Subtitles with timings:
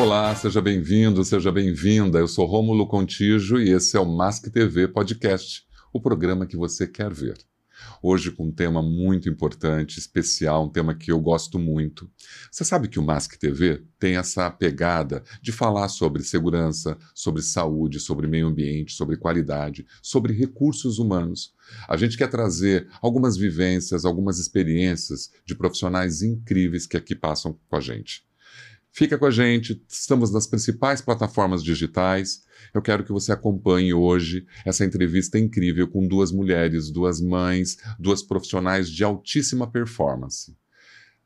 [0.00, 2.18] Olá, seja bem-vindo, seja bem-vinda.
[2.18, 6.86] Eu sou Rômulo Contígio e esse é o Mask TV Podcast, o programa que você
[6.86, 7.36] quer ver.
[8.02, 12.10] Hoje com um tema muito importante, especial, um tema que eu gosto muito.
[12.50, 18.00] Você sabe que o Mask TV tem essa pegada de falar sobre segurança, sobre saúde,
[18.00, 21.52] sobre meio ambiente, sobre qualidade, sobre recursos humanos.
[21.86, 27.76] A gente quer trazer algumas vivências, algumas experiências de profissionais incríveis que aqui passam com
[27.76, 28.29] a gente.
[28.92, 32.42] Fica com a gente, estamos nas principais plataformas digitais.
[32.74, 38.20] Eu quero que você acompanhe hoje essa entrevista incrível com duas mulheres, duas mães, duas
[38.20, 40.56] profissionais de altíssima performance.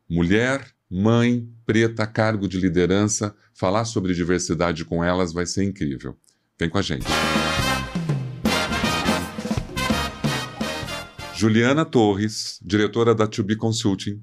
[0.09, 6.17] Mulher, mãe, preta, cargo de liderança, falar sobre diversidade com elas vai ser incrível.
[6.59, 7.07] Vem com a gente.
[11.35, 14.23] Juliana Torres, diretora da To Be Consulting,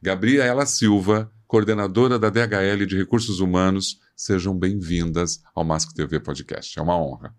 [0.00, 4.00] Gabriela Silva, coordenadora da DHL de Recursos Humanos.
[4.16, 6.78] Sejam bem-vindas ao Mask TV Podcast.
[6.78, 7.34] É uma honra.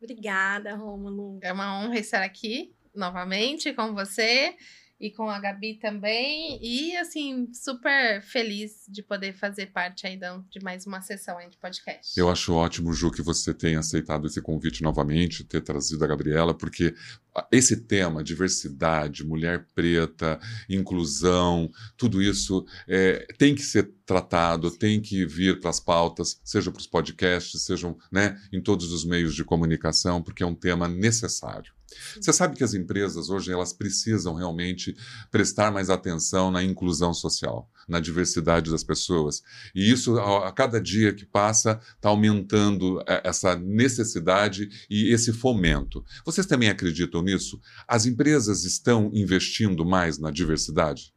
[0.00, 1.38] Obrigada, Rômulo.
[1.42, 4.54] É uma honra estar aqui novamente com você
[5.00, 6.58] e com a Gabi também.
[6.62, 11.56] E, assim, super feliz de poder fazer parte ainda de mais uma sessão aí de
[11.56, 12.18] podcast.
[12.18, 16.52] Eu acho ótimo, Ju, que você tenha aceitado esse convite novamente, ter trazido a Gabriela,
[16.52, 16.94] porque
[17.50, 25.24] esse tema, diversidade, mulher preta, inclusão, tudo isso é, tem que ser tratado, tem que
[25.24, 29.44] vir para as pautas, seja para os podcasts, sejam né, em todos os meios de
[29.44, 31.72] comunicação, porque é um tema necessário.
[32.20, 34.96] Você sabe que as empresas hoje elas precisam realmente
[35.30, 39.42] prestar mais atenção na inclusão social, na diversidade das pessoas.
[39.74, 46.04] E isso, a cada dia que passa, está aumentando é, essa necessidade e esse fomento.
[46.24, 47.60] Vocês também acreditam nisso?
[47.86, 51.12] As empresas estão investindo mais na diversidade?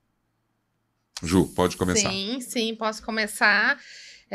[1.21, 2.09] Ju, pode começar.
[2.09, 3.79] Sim, sim, posso começar.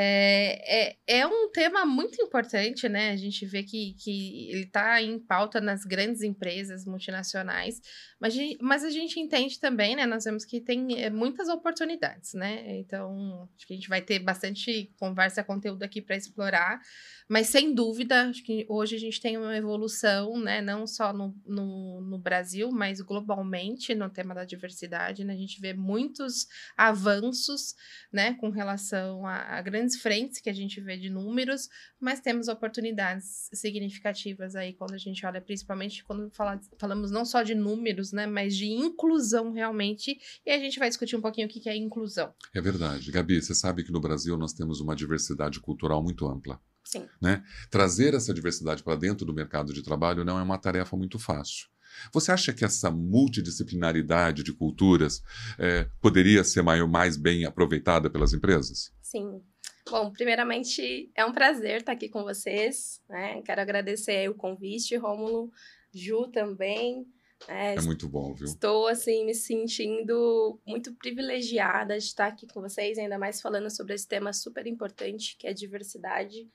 [0.01, 3.11] É, é, é, um tema muito importante, né?
[3.11, 7.81] A gente vê que, que ele está em pauta nas grandes empresas multinacionais,
[8.21, 10.07] mas, mas a gente entende também, né?
[10.07, 12.79] Nós vemos que tem é, muitas oportunidades, né?
[12.79, 16.81] Então, acho que a gente vai ter bastante conversa, conteúdo aqui para explorar.
[17.29, 20.63] Mas sem dúvida, acho que hoje a gente tem uma evolução, né?
[20.63, 25.25] Não só no, no, no Brasil, mas globalmente no tema da diversidade.
[25.25, 25.35] Né?
[25.35, 27.75] A gente vê muitos avanços,
[28.11, 28.35] né?
[28.35, 31.69] Com relação a, a grandes frentes que a gente vê de números,
[32.01, 37.43] mas temos oportunidades significativas aí quando a gente olha, principalmente quando fala, falamos não só
[37.43, 38.27] de números, né?
[38.27, 40.19] Mas de inclusão realmente.
[40.45, 42.35] E a gente vai discutir um pouquinho o que é inclusão.
[42.55, 43.11] É verdade.
[43.11, 46.61] Gabi, você sabe que no Brasil nós temos uma diversidade cultural muito ampla.
[46.85, 47.07] Sim.
[47.21, 47.45] Né?
[47.71, 51.67] Trazer essa diversidade para dentro do mercado de trabalho não é uma tarefa muito fácil.
[52.13, 55.23] Você acha que essa multidisciplinaridade de culturas
[55.59, 58.93] é, poderia ser maior, mais bem aproveitada pelas empresas?
[59.03, 59.43] Sim.
[59.91, 63.01] Bom, primeiramente é um prazer estar aqui com vocês.
[63.09, 63.43] Né?
[63.43, 65.51] Quero agradecer o convite, Rômulo,
[65.93, 67.07] Ju também.
[67.47, 68.47] É, é, muito bom, viu?
[68.47, 73.95] Estou, assim, me sentindo muito privilegiada de estar aqui com vocês, ainda mais falando sobre
[73.95, 76.49] esse tema super importante, que é diversidade,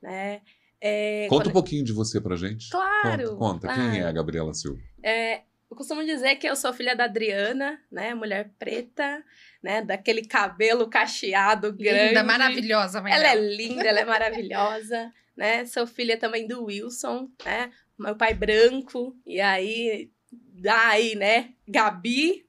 [0.00, 0.40] né?
[0.80, 1.50] É, conta quando...
[1.50, 2.70] um pouquinho de você pra gente.
[2.70, 3.36] Claro!
[3.36, 3.66] Conta, conta.
[3.66, 3.90] Claro.
[3.90, 4.80] quem é a Gabriela Silva?
[5.02, 8.12] É, eu costumo dizer que eu sou filha da Adriana, né?
[8.12, 9.24] Mulher preta,
[9.62, 9.82] né?
[9.82, 12.08] Daquele cabelo cacheado grande.
[12.08, 13.12] Linda, maravilhosa, mãe.
[13.12, 15.64] Ela é linda, ela é maravilhosa, né?
[15.66, 17.70] Sou filha também do Wilson, né?
[17.96, 21.50] Meu pai branco, e aí daí, né?
[21.68, 22.46] Gabi,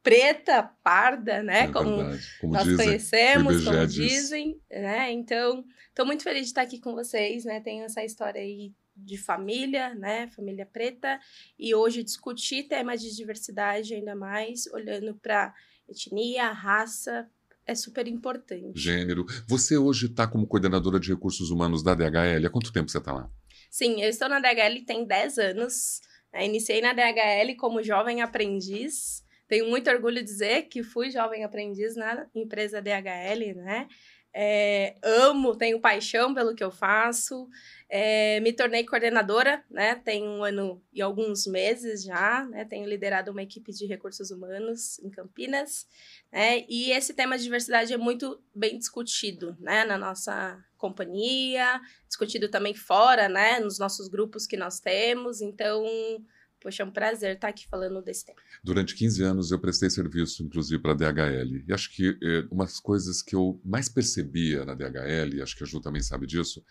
[0.00, 1.64] preta, parda, né?
[1.64, 1.96] É como,
[2.40, 5.10] como, nós dizem, conhecemos, como dizem, né?
[5.10, 7.60] Então, estou muito feliz de estar aqui com vocês, né?
[7.60, 8.72] Tenho essa história aí
[9.04, 10.28] de família, né?
[10.28, 11.20] Família preta,
[11.58, 15.54] e hoje discutir temas de diversidade ainda mais, olhando para
[15.88, 17.28] etnia, raça,
[17.66, 18.78] é super importante.
[18.78, 19.24] Gênero.
[19.46, 22.46] Você hoje está como coordenadora de recursos humanos da DHL.
[22.46, 23.30] Há quanto tempo você está lá?
[23.70, 26.00] Sim, eu estou na DHL tem 10 anos.
[26.32, 26.46] Né?
[26.46, 29.24] Iniciei na DHL como jovem aprendiz.
[29.46, 33.88] Tenho muito orgulho de dizer que fui jovem aprendiz na empresa DHL, né?
[34.32, 37.48] É, amo, tenho paixão pelo que eu faço.
[37.88, 39.96] É, me tornei coordenadora, né?
[39.96, 42.64] Tem um ano e alguns meses já, né?
[42.64, 45.88] Tenho liderado uma equipe de recursos humanos em Campinas,
[46.32, 46.64] né?
[46.68, 49.84] E esse tema de diversidade é muito bem discutido, né?
[49.84, 53.58] Na nossa companhia, discutido também fora, né?
[53.58, 55.40] Nos nossos grupos que nós temos.
[55.40, 55.84] Então,
[56.62, 58.38] Poxa, é um prazer estar aqui falando desse tema.
[58.62, 61.64] Durante 15 anos eu prestei serviço, inclusive, para a DHL.
[61.66, 65.56] E acho que é, uma das coisas que eu mais percebia na DHL, e acho
[65.56, 66.62] que a Ju também sabe disso,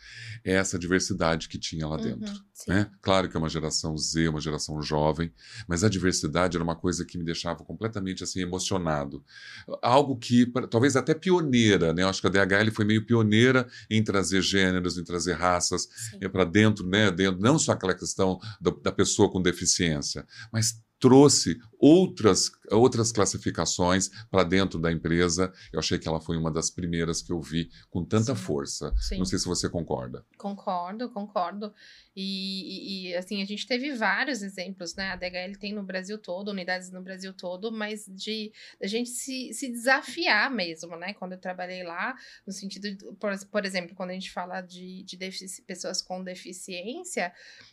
[0.43, 2.31] é essa diversidade que tinha lá dentro.
[2.31, 2.91] Uhum, né?
[3.01, 5.33] Claro que é uma geração Z, uma geração jovem,
[5.67, 9.23] mas a diversidade era uma coisa que me deixava completamente assim emocionado.
[9.81, 12.03] Algo que, talvez até pioneira, né?
[12.03, 15.89] Eu acho que a DHL foi meio pioneira em trazer gêneros, em trazer raças
[16.21, 17.09] é, para dentro, né?
[17.09, 19.78] Dentro, não só aquela questão da, da pessoa com deficiência,
[20.51, 25.51] mas trouxe outras, outras classificações para dentro da empresa.
[25.71, 28.41] Eu achei que ela foi uma das primeiras que eu vi com tanta Sim.
[28.41, 28.93] força.
[28.97, 29.17] Sim.
[29.17, 30.25] Não sei se você concorda.
[30.37, 31.73] Concordo, concordo.
[32.15, 35.11] E, e, assim, a gente teve vários exemplos, né?
[35.11, 38.51] A DHL tem no Brasil todo, unidades no Brasil todo, mas de
[38.81, 41.13] a gente se, se desafiar mesmo, né?
[41.13, 45.03] Quando eu trabalhei lá, no sentido, de, por, por exemplo, quando a gente fala de,
[45.03, 45.17] de
[45.65, 47.31] pessoas com deficiência,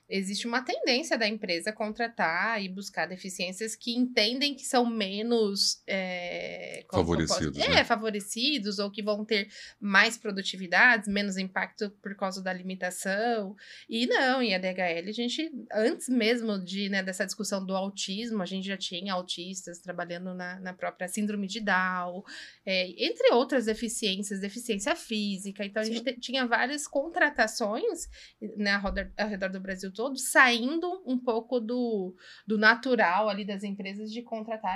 [0.09, 6.85] existe uma tendência da empresa contratar e buscar deficiências que entendem que são menos é,
[6.91, 7.59] favorecidos.
[7.59, 7.85] É, né?
[7.85, 9.49] favorecidos ou que vão ter
[9.81, 13.57] mais produtividades, menos impacto por causa da limitação.
[13.89, 18.47] E não, em ADHL, a gente, antes mesmo de, né, dessa discussão do autismo, a
[18.47, 22.23] gente já tinha autistas trabalhando na, na própria síndrome de Down,
[22.65, 25.65] é, entre outras deficiências, deficiência física.
[25.65, 25.91] Então, Sim.
[25.91, 28.09] a gente tinha várias contratações
[28.57, 32.15] né, ao redor, ao redor do Brasil todo, saindo um pouco do,
[32.47, 34.23] do natural ali das empresas de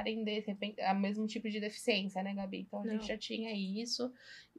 [0.05, 2.61] de repente o mesmo tipo de deficiência, né, Gabi?
[2.61, 2.93] Então a Não.
[2.93, 4.11] gente já tinha isso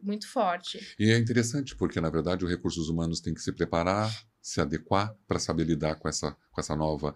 [0.01, 0.95] muito forte.
[0.99, 4.09] E é interessante porque na verdade os recursos humanos têm que se preparar,
[4.41, 7.15] se adequar para saber lidar com essa com essa nova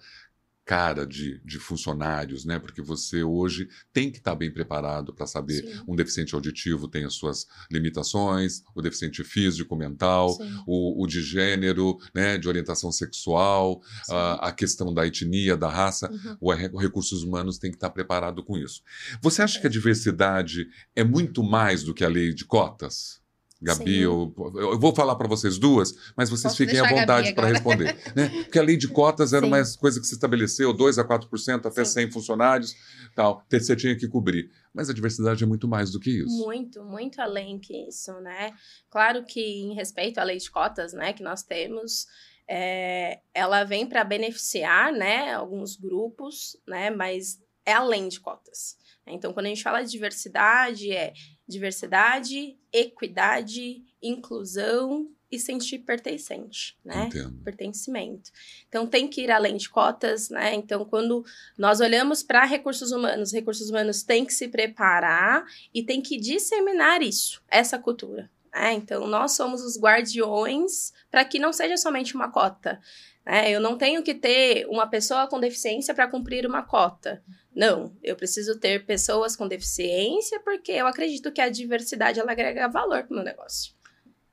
[0.66, 2.58] cara de, de funcionários, né?
[2.58, 5.84] Porque você hoje tem que estar tá bem preparado para saber Sim.
[5.88, 10.36] um deficiente auditivo tem as suas limitações, o deficiente físico, mental,
[10.66, 12.38] o, o, de gênero, né?
[12.38, 16.10] De orientação sexual, a, a, questão da etnia, da raça.
[16.12, 16.38] Uhum.
[16.42, 18.82] O, o, recursos humanos tem que estar tá preparado com isso.
[19.22, 23.24] Você acha que a diversidade é muito mais do que a lei de cotas?
[23.66, 27.48] Gabi, eu, eu, vou falar para vocês duas, mas vocês Posso fiquem à vontade para
[27.48, 27.98] responder.
[28.16, 28.30] Né?
[28.44, 29.52] Porque a lei de cotas era Sim.
[29.52, 32.02] uma coisa que se estabeleceu, 2 a 4% até Sim.
[32.02, 32.76] 100 funcionários,
[33.16, 34.52] tal, você tinha que cobrir.
[34.74, 36.46] Mas a diversidade é muito mais do que isso.
[36.46, 38.54] Muito, muito além que isso, né?
[38.90, 42.06] Claro que em respeito à lei de cotas, né, que nós temos,
[42.48, 48.78] é, ela vem para beneficiar, né, alguns grupos, né, mas é além de cotas.
[49.08, 51.14] Então, quando a gente fala de diversidade, é
[51.48, 57.06] diversidade, equidade, inclusão e sentir pertencente, né?
[57.06, 57.44] Entendo.
[57.44, 58.32] Pertencimento.
[58.68, 60.54] Então tem que ir além de cotas, né?
[60.54, 61.24] Então quando
[61.58, 67.02] nós olhamos para recursos humanos, recursos humanos têm que se preparar e tem que disseminar
[67.02, 68.30] isso, essa cultura.
[68.54, 68.74] Né?
[68.74, 72.80] Então nós somos os guardiões para que não seja somente uma cota.
[73.26, 73.52] Né?
[73.52, 77.24] Eu não tenho que ter uma pessoa com deficiência para cumprir uma cota.
[77.54, 82.68] Não, eu preciso ter pessoas com deficiência porque eu acredito que a diversidade ela agrega
[82.68, 83.74] valor para o meu negócio.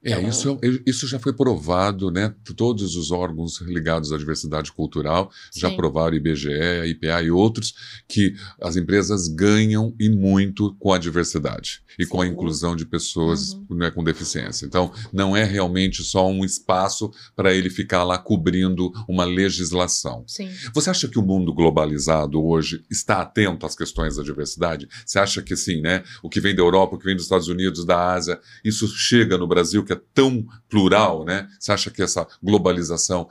[0.04, 2.34] É, então, isso, isso já foi provado, né?
[2.56, 5.60] Todos os órgãos ligados à diversidade cultural sim.
[5.60, 6.50] já provaram, IBGE,
[6.87, 7.75] IPA e outros,
[8.08, 12.10] que as empresas ganham e muito com a diversidade e sim.
[12.10, 13.76] com a inclusão de pessoas uhum.
[13.76, 14.66] né, com deficiência.
[14.66, 20.25] Então, não é realmente só um espaço para ele ficar lá cobrindo uma legislação.
[20.26, 20.50] Sim.
[20.75, 24.88] Você acha que o mundo globalizado hoje está atento às questões da diversidade?
[25.06, 26.02] Você acha que, sim, né?
[26.22, 29.38] O que vem da Europa, o que vem dos Estados Unidos, da Ásia, isso chega
[29.38, 31.49] no Brasil, que é tão plural, né?
[31.59, 33.29] Você acha que essa globalização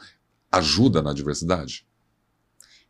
[0.51, 1.85] ajuda na diversidade?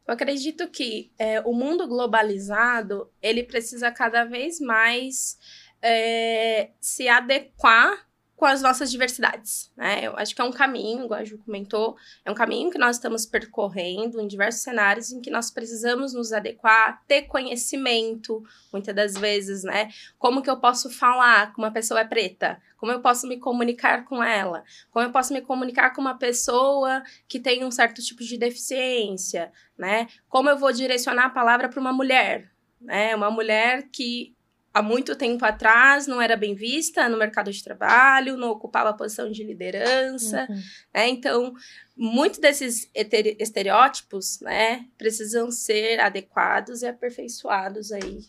[0.07, 5.38] Eu acredito que é, o mundo globalizado ele precisa cada vez mais
[5.81, 8.07] é, se adequar
[8.41, 10.03] com as nossas diversidades, né?
[10.03, 11.95] Eu acho que é um caminho, igual a Ju comentou,
[12.25, 16.33] é um caminho que nós estamos percorrendo em diversos cenários em que nós precisamos nos
[16.33, 18.43] adequar, ter conhecimento,
[18.74, 19.89] muitas das vezes, né?
[20.17, 22.60] Como que eu posso falar com uma pessoa preta?
[22.77, 24.63] Como eu posso me comunicar com ela?
[24.89, 29.51] Como eu posso me comunicar com uma pessoa que tem um certo tipo de deficiência,
[29.77, 30.07] né?
[30.27, 33.15] Como eu vou direcionar a palavra para uma mulher, né?
[33.15, 34.36] Uma mulher que
[34.73, 39.31] há muito tempo atrás não era bem vista no mercado de trabalho, não ocupava posição
[39.31, 40.55] de liderança, uhum.
[40.93, 41.09] né?
[41.09, 41.53] Então,
[41.95, 42.89] muitos desses
[43.39, 48.25] estereótipos, né, precisam ser adequados e aperfeiçoados aí.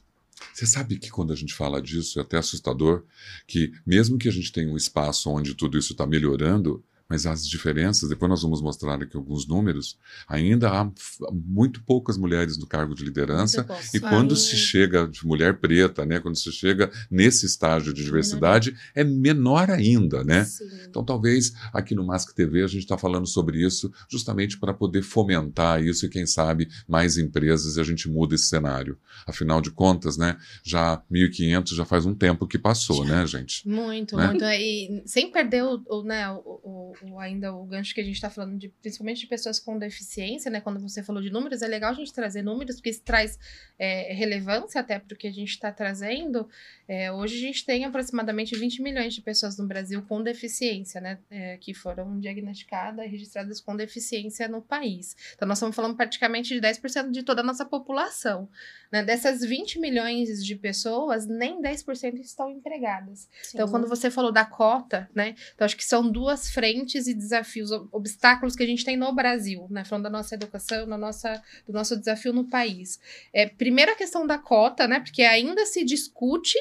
[0.52, 3.04] Você sabe que quando a gente fala disso é até assustador
[3.46, 7.46] que mesmo que a gente tenha um espaço onde tudo isso está melhorando, mas as
[7.46, 10.90] diferenças, depois nós vamos mostrar aqui alguns números, ainda há
[11.30, 13.66] muito poucas mulheres no cargo de liderança.
[13.92, 18.70] E quando se chega de mulher preta, né, quando se chega nesse estágio de diversidade,
[18.70, 18.76] uhum.
[18.94, 20.44] é menor ainda, né?
[20.44, 20.64] Sim.
[20.88, 25.02] Então, talvez aqui no Mask TV a gente está falando sobre isso justamente para poder
[25.02, 28.96] fomentar isso e, quem sabe, mais empresas e a gente muda esse cenário.
[29.26, 33.68] Afinal de contas, né, já 1.500 já faz um tempo que passou, né, gente?
[33.68, 34.28] Muito, né?
[34.28, 34.44] muito.
[34.46, 38.30] E sem perder o, o né, o, o, ainda o gancho que a gente está
[38.30, 40.60] falando, de, principalmente de pessoas com deficiência, né?
[40.60, 43.38] Quando você falou de números, é legal a gente trazer números, porque isso traz
[43.78, 46.48] é, relevância até para o que a gente está trazendo.
[46.94, 51.18] É, hoje a gente tem aproximadamente 20 milhões de pessoas no Brasil com deficiência, né?
[51.30, 55.16] É, que foram diagnosticadas e registradas com deficiência no país.
[55.34, 58.46] Então, nós estamos falando praticamente de 10% de toda a nossa população.
[58.90, 59.02] Né?
[59.02, 63.26] Dessas 20 milhões de pessoas, nem 10% estão empregadas.
[63.42, 63.52] Sim.
[63.54, 65.34] Então, quando você falou da cota, né?
[65.54, 69.66] Então, acho que são duas frentes e desafios, obstáculos que a gente tem no Brasil,
[69.70, 69.82] né?
[69.82, 73.00] Falando da nossa educação, da nossa, do nosso desafio no país.
[73.32, 75.00] É, primeiro a questão da cota, né?
[75.00, 76.58] Porque ainda se discute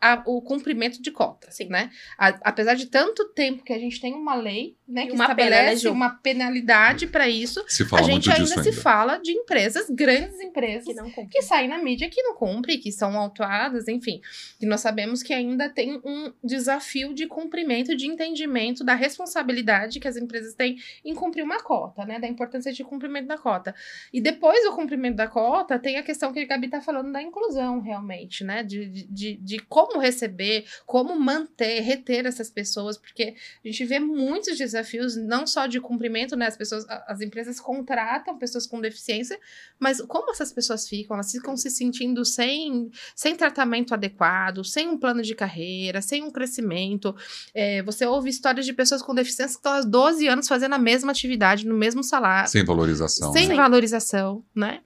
[0.00, 1.68] a, o cumprimento de cota, Sim.
[1.68, 1.90] né?
[2.16, 5.82] A, apesar de tanto tempo que a gente tem uma lei, né, que uma estabelece
[5.82, 8.72] pena, né, uma penalidade para isso, a gente ainda se ainda.
[8.72, 13.16] fala de empresas, grandes empresas, que, que, saem na mídia que não cumprem, que são
[13.16, 14.20] autuadas, enfim.
[14.60, 20.08] E nós sabemos que ainda tem um desafio de cumprimento, de entendimento da responsabilidade que
[20.08, 22.18] as empresas têm em cumprir uma cota, né?
[22.18, 23.74] Da importância de cumprimento da cota.
[24.12, 27.22] E depois do cumprimento da cota, tem a questão que a Gabi está falando da
[27.22, 28.64] inclusão, realmente, né?
[28.64, 34.58] De, de, de, como receber, como manter, reter essas pessoas, porque a gente vê muitos
[34.58, 34.79] desafios,
[35.16, 36.46] não só de cumprimento, né?
[36.46, 39.38] As pessoas, as empresas contratam pessoas com deficiência,
[39.78, 41.14] mas como essas pessoas ficam?
[41.16, 46.30] Elas ficam se sentindo sem, sem tratamento adequado, sem um plano de carreira, sem um
[46.30, 47.14] crescimento.
[47.54, 50.78] É, você ouve histórias de pessoas com deficiência que estão há 12 anos fazendo a
[50.78, 52.50] mesma atividade, no mesmo salário.
[52.50, 53.32] Sem valorização.
[53.32, 53.54] Sem né?
[53.54, 54.80] valorização, né?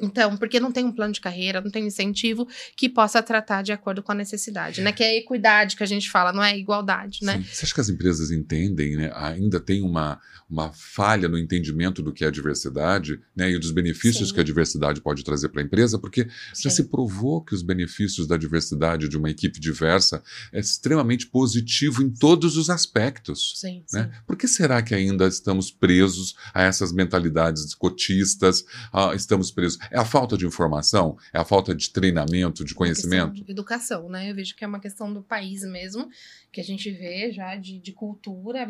[0.00, 3.72] Então, porque não tem um plano de carreira, não tem incentivo que possa tratar de
[3.72, 4.92] acordo com a necessidade, né?
[4.92, 7.44] Que é a equidade que a gente fala, não é igualdade, né?
[7.50, 9.10] Você acha que as empresas entendem, né?
[9.14, 13.50] Ainda tem uma, uma falha no entendimento do que é a diversidade, né?
[13.50, 14.34] E dos benefícios Sim.
[14.34, 16.62] que a diversidade pode trazer para a empresa, porque Sim.
[16.64, 22.02] já se provou que os benefícios da diversidade de uma equipe diversa é extremamente positivo
[22.02, 23.54] em todos os aspectos.
[23.56, 24.10] Sim, né?
[24.26, 28.64] Por que será que ainda estamos presos a essas mentalidades cotistas?
[28.92, 31.16] Ah, estamos presos é a falta de informação?
[31.32, 33.32] É a falta de treinamento, de conhecimento?
[33.32, 34.30] De educação, né?
[34.30, 36.08] Eu vejo que é uma questão do país mesmo,
[36.58, 38.68] que a gente vê já de, de cultura,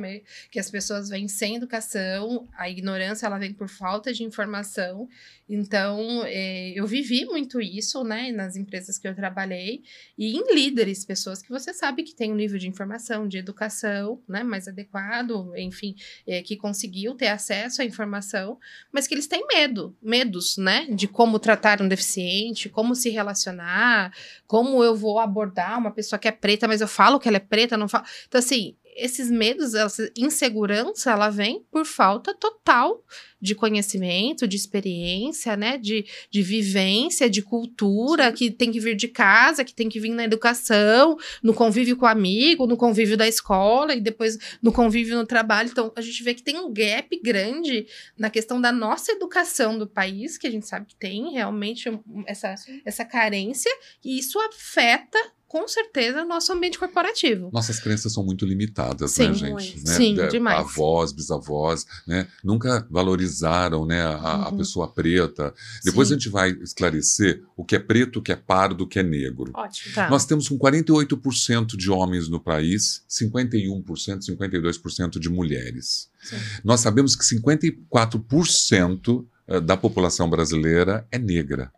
[0.51, 5.09] que as pessoas vêm sem educação, a ignorância ela vem por falta de informação.
[5.49, 9.83] Então, é, eu vivi muito isso, né, nas empresas que eu trabalhei
[10.19, 14.21] e em líderes, pessoas que você sabe que tem um nível de informação, de educação,
[14.29, 15.95] né, mais adequado, enfim,
[16.27, 18.59] é, que conseguiu ter acesso à informação,
[18.93, 24.13] mas que eles têm medo, medos, né, de como tratar um deficiente, como se relacionar,
[24.47, 27.41] como eu vou abordar uma pessoa que é preta, mas eu falo que ela é
[27.41, 28.05] preta, não falo.
[28.27, 33.05] Então, assim, esses medos, essa insegurança, ela vem por falta total
[33.41, 35.79] de conhecimento, de experiência, né?
[35.79, 40.11] De, de vivência, de cultura, que tem que vir de casa, que tem que vir
[40.11, 45.17] na educação, no convívio com o amigo, no convívio da escola e depois no convívio
[45.17, 45.71] no trabalho.
[45.71, 47.87] Então, a gente vê que tem um gap grande
[48.19, 51.89] na questão da nossa educação do país, que a gente sabe que tem realmente
[52.27, 52.55] essa,
[52.85, 53.71] essa carência,
[54.05, 57.49] e isso afeta com certeza, nosso ambiente corporativo.
[57.51, 59.79] Nossas crenças são muito limitadas, né, Sim, né, gente?
[59.79, 59.95] Né?
[59.95, 60.59] Sim, demais.
[60.59, 62.29] Avós, bisavós, né?
[62.45, 64.43] Nunca valorizaram né, a, uhum.
[64.43, 65.55] a pessoa preta.
[65.83, 66.15] Depois Sim.
[66.15, 69.03] a gente vai esclarecer o que é preto, o que é pardo, o que é
[69.03, 69.51] negro.
[69.55, 69.95] Ótimo.
[69.95, 70.11] Tá.
[70.11, 76.11] Nós temos com 48% de homens no país, 51%, 52% de mulheres.
[76.23, 76.37] Sim.
[76.63, 81.73] Nós sabemos que 54% eh, da população brasileira é negra.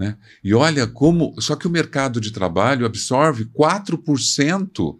[0.00, 0.16] Né?
[0.42, 1.38] E olha como.
[1.42, 4.98] Só que o mercado de trabalho absorve 4%.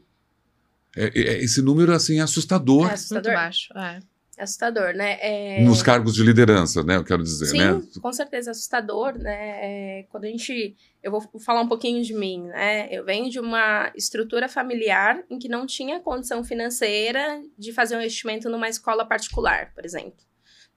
[0.95, 2.91] É, é, é, esse número assim, é assustador.
[2.91, 3.33] É assustador.
[3.33, 3.79] Muito baixo.
[3.79, 4.01] É.
[4.37, 5.19] É assustador, né?
[5.21, 5.63] É...
[5.63, 6.97] Nos cargos de liderança, né?
[6.97, 7.83] Eu quero dizer, Sim, né?
[8.01, 10.01] com certeza, assustador, né?
[10.01, 10.75] É, quando a gente...
[11.03, 12.89] Eu vou falar um pouquinho de mim, né?
[12.91, 18.01] Eu venho de uma estrutura familiar em que não tinha condição financeira de fazer um
[18.01, 20.25] investimento numa escola particular, por exemplo.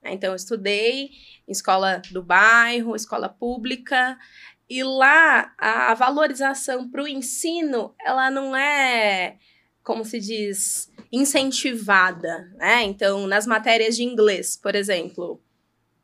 [0.04, 0.12] Né?
[0.12, 1.10] Então, eu estudei
[1.48, 4.18] em escola do bairro, escola pública,
[4.68, 9.38] e lá a valorização para o ensino, ela não é,
[9.82, 12.82] como se diz, incentivada, né?
[12.82, 15.40] Então, nas matérias de inglês, por exemplo,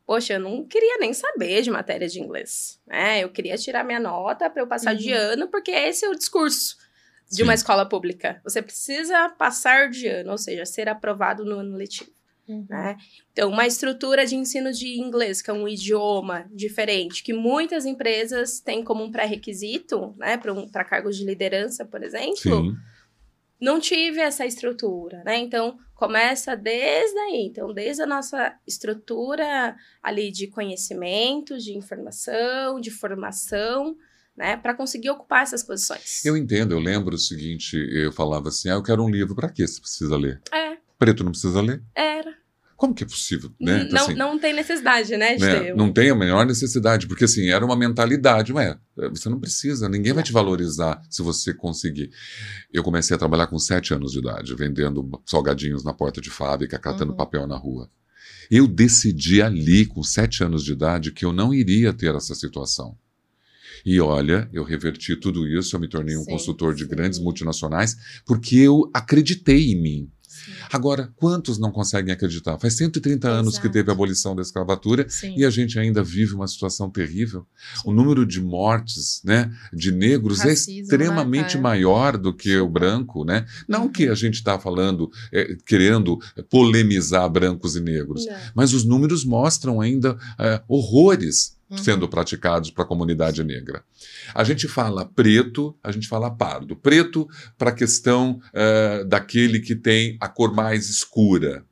[0.06, 3.24] poxa, eu não queria nem saber de matéria de inglês, né?
[3.24, 4.98] Eu queria tirar minha nota para eu passar uhum.
[4.98, 6.76] de ano, porque esse é o discurso
[7.30, 7.42] de Sim.
[7.44, 8.40] uma escola pública.
[8.44, 12.10] Você precisa passar de ano, ou seja, ser aprovado no ano letivo.
[12.50, 12.66] Uhum.
[12.68, 12.96] né?
[13.32, 18.58] Então, uma estrutura de ensino de inglês, que é um idioma diferente, que muitas empresas
[18.58, 22.76] têm como um pré-requisito, né, para um, cargos de liderança, por exemplo, Sim.
[23.60, 25.38] não tive essa estrutura, né?
[25.38, 27.46] Então, começa desde aí.
[27.46, 33.96] Então, desde a nossa estrutura ali de conhecimento, de informação, de formação,
[34.36, 36.24] né, para conseguir ocupar essas posições.
[36.24, 39.50] Eu entendo, eu lembro o seguinte, eu falava assim, ah, eu quero um livro, para
[39.50, 40.40] que você precisa ler?
[40.52, 41.82] É, Preto não precisa ler?
[41.94, 42.39] era.
[42.80, 43.86] Como que é possível, né?
[43.92, 45.60] não, Assim, não tem necessidade, né, de né?
[45.60, 45.76] ter.
[45.76, 48.74] Não tem a menor necessidade, porque assim, era uma mentalidade, ué,
[49.10, 52.10] você não precisa, ninguém vai te valorizar se você conseguir.
[52.72, 56.78] Eu comecei a trabalhar com sete anos de idade, vendendo salgadinhos na porta de fábrica,
[56.78, 57.18] catando Uhum.
[57.18, 57.90] papel na rua.
[58.50, 62.96] Eu decidi ali, com sete anos de idade, que eu não iria ter essa situação.
[63.84, 66.88] E olha, eu reverti tudo isso, eu me tornei um Sim, consultor de sim.
[66.88, 67.94] grandes multinacionais,
[68.24, 70.10] porque eu acreditei em mim.
[70.44, 70.52] Sim.
[70.72, 72.58] Agora, quantos não conseguem acreditar?
[72.58, 73.72] Faz 130 anos que Exato.
[73.72, 75.34] teve a abolição da escravatura Sim.
[75.36, 77.46] e a gente ainda vive uma situação terrível.
[77.84, 81.60] O número de mortes né, de negros Racismo, é extremamente né?
[81.60, 81.62] É.
[81.62, 83.24] maior do que o branco.
[83.24, 83.46] Né?
[83.68, 83.92] Não Uhum.
[83.92, 86.18] que a gente está falando, é, querendo
[86.48, 88.34] polemizar brancos e negros, Não.
[88.54, 91.78] mas os números mostram ainda é, horrores Uhum.
[91.78, 93.84] sendo praticados para a comunidade negra.
[94.34, 96.74] A gente fala preto, a gente fala pardo.
[96.74, 101.64] Preto para a questão eh, daquele que tem a cor mais escura.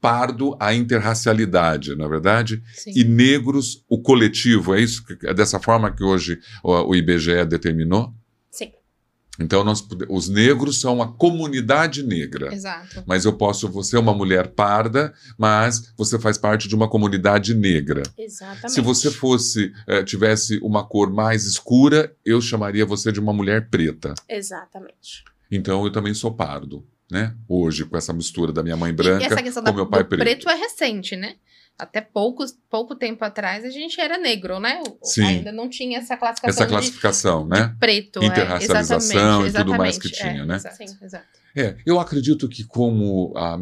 [0.00, 2.62] Pardo, a interracialidade, na verdade.
[2.74, 2.92] Sim.
[2.94, 4.74] E negros, o coletivo.
[4.74, 5.04] É isso?
[5.04, 8.14] que- É dessa forma que hoje o, o IBGE determinou?
[9.40, 12.52] Então, nós, os negros são a comunidade negra.
[12.52, 13.02] Exato.
[13.06, 17.54] Mas eu posso, você é uma mulher parda, mas você faz parte de uma comunidade
[17.54, 18.02] negra.
[18.18, 18.72] Exatamente.
[18.72, 23.68] Se você fosse, eh, tivesse uma cor mais escura, eu chamaria você de uma mulher
[23.70, 24.14] preta.
[24.28, 25.24] Exatamente.
[25.50, 27.34] Então eu também sou pardo, né?
[27.48, 30.02] Hoje, com essa mistura da minha mãe E branca essa questão com da, meu pai
[30.02, 30.20] do preto.
[30.20, 31.34] preto é recente, né?
[31.78, 34.82] Até poucos, pouco tempo atrás a gente era negro, né?
[35.02, 35.24] Sim.
[35.24, 37.74] Ainda não tinha essa classificação Essa de- classificação, de, né?
[37.80, 38.22] preto.
[38.22, 40.58] é, Interracialização exatamente, e tudo mais que exatamente, tinha, é, né?
[40.58, 41.04] Sim.
[41.04, 41.24] exato.
[41.56, 43.58] É, eu acredito que como a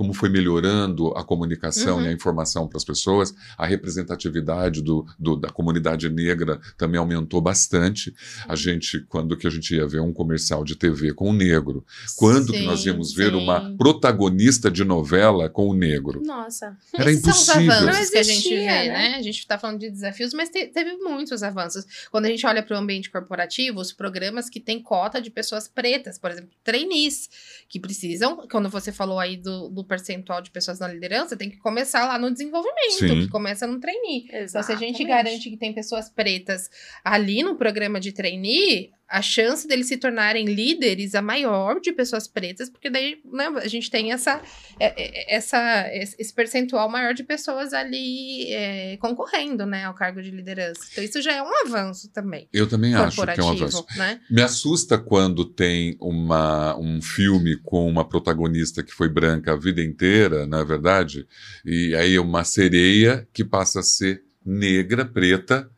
[0.00, 2.04] como foi melhorando a comunicação Uhum.
[2.04, 7.38] e a informação para as pessoas, a representatividade do, do- da comunidade negra também aumentou
[7.42, 8.14] bastante.
[8.48, 11.84] A gente, quando que a gente ia ver um comercial de TV com um negro,
[12.16, 13.36] quando que nós Sim, íamos ver sim.
[13.36, 16.22] uma protagonista de novela com o negro?
[16.24, 16.74] Nossa.
[16.94, 17.54] Era Esses impossível.
[17.54, 18.88] São os avanços Não que a gente vê, né?
[18.88, 19.14] né?
[19.16, 21.84] A gente está falando de desafios, mas te- teve muitos avanços.
[22.10, 25.68] Quando a gente olha para o ambiente corporativo, os programas que têm cota de pessoas
[25.68, 27.28] pretas, por exemplo, trainees,
[27.68, 31.56] que precisam, quando você falou aí do, do percentual de pessoas na liderança, tem que
[31.58, 33.20] começar lá no desenvolvimento, Sim.
[33.22, 34.26] que começa no trainee.
[34.26, 35.04] Então, se a gente Exatamente.
[35.04, 36.70] garante que tem pessoas pretas
[37.04, 42.28] ali no programa de trainee, a chance deles se tornarem líderes é maior de pessoas
[42.28, 44.40] pretas, porque daí né, a gente tem essa,
[44.78, 50.30] é- é- essa, esse percentual maior de pessoas ali é, concorrendo né, ao cargo de
[50.30, 50.80] liderança.
[50.92, 52.48] Então, isso já é um avanço também.
[52.52, 53.84] Eu também acho que é um avanço.
[53.96, 54.20] né?
[54.30, 59.82] Me assusta quando tem uma, um filme com uma protagonista que foi branca a vida
[59.82, 61.26] inteira, não é verdade?
[61.64, 65.70] E aí uma sereia que passa a ser negra, preta,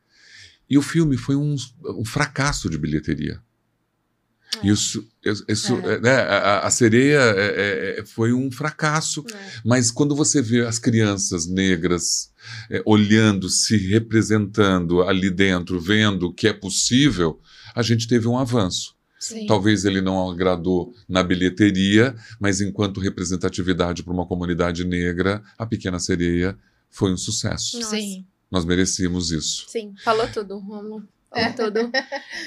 [0.68, 3.40] e o filme foi um, um fracasso de bilheteria.
[4.62, 4.66] É.
[4.66, 5.06] Isso,
[5.48, 6.00] isso, É.
[6.00, 9.24] né, a, a sereia é, é, foi um fracasso.
[9.32, 9.52] É.
[9.64, 12.30] Mas quando você vê as crianças negras
[12.84, 17.40] olhando, se representando ali dentro, vendo que é possível,
[17.74, 18.94] a gente teve um avanço.
[19.18, 19.46] Sim.
[19.46, 26.00] Talvez ele não agradou na bilheteria, mas enquanto representatividade para uma comunidade negra, a Pequena
[26.00, 26.58] Sereia
[26.90, 27.78] foi um sucesso.
[27.78, 27.96] Nossa.
[27.96, 28.26] Sim.
[28.52, 29.64] Nós merecíamos isso.
[29.68, 31.08] Sim, falou tudo, Romulo.
[31.30, 31.90] Falou tudo.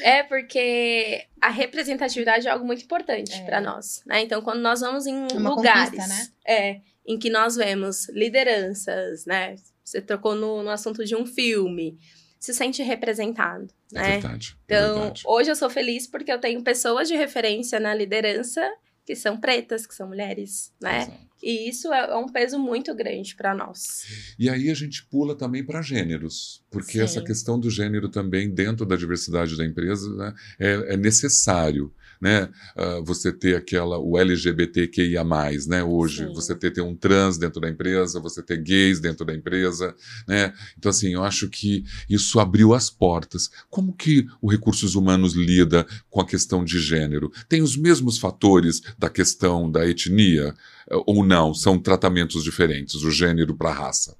[0.03, 3.43] É porque a representatividade é algo muito importante É.
[3.43, 4.21] para nós, né?
[4.21, 6.27] Então, quando nós vamos em Uma lugares, né?
[6.47, 9.55] é, em que nós vemos lideranças, né?
[9.83, 11.97] Você tocou no, no assunto de um filme,
[12.39, 14.11] se sente representado, É né?
[14.19, 14.55] verdade.
[14.55, 15.23] é Então, verdade.
[15.25, 18.61] hoje eu sou feliz porque eu tenho pessoas de referência na liderança
[19.05, 21.03] que são pretas, que são mulheres, né?
[21.03, 21.25] Exato.
[21.43, 24.05] E isso é é um peso muito grande para nós.
[24.39, 27.01] E aí a gente pula também para gêneros, porque Sim.
[27.01, 31.93] essa questão do gênero também dentro da diversidade da empresa né, é, é necessário.
[32.21, 32.49] Né?
[32.75, 35.23] Ah, você ter aquela, o LGBTQIA,
[35.67, 35.83] né?
[35.83, 36.33] Hoje, Sim.
[36.33, 39.95] você ter, ter um trans dentro da empresa, você ter gays dentro da empresa,
[40.27, 40.53] né?
[40.77, 43.49] Então, assim, eu acho que isso abriu as portas.
[43.69, 47.31] Como que o recursos humanos lida com a questão de gênero?
[47.49, 50.53] Tem os mesmos fatores da questão da etnia?
[50.89, 51.53] eh, Ou não?
[51.53, 54.11] São tratamentos diferentes, o gênero para a raça?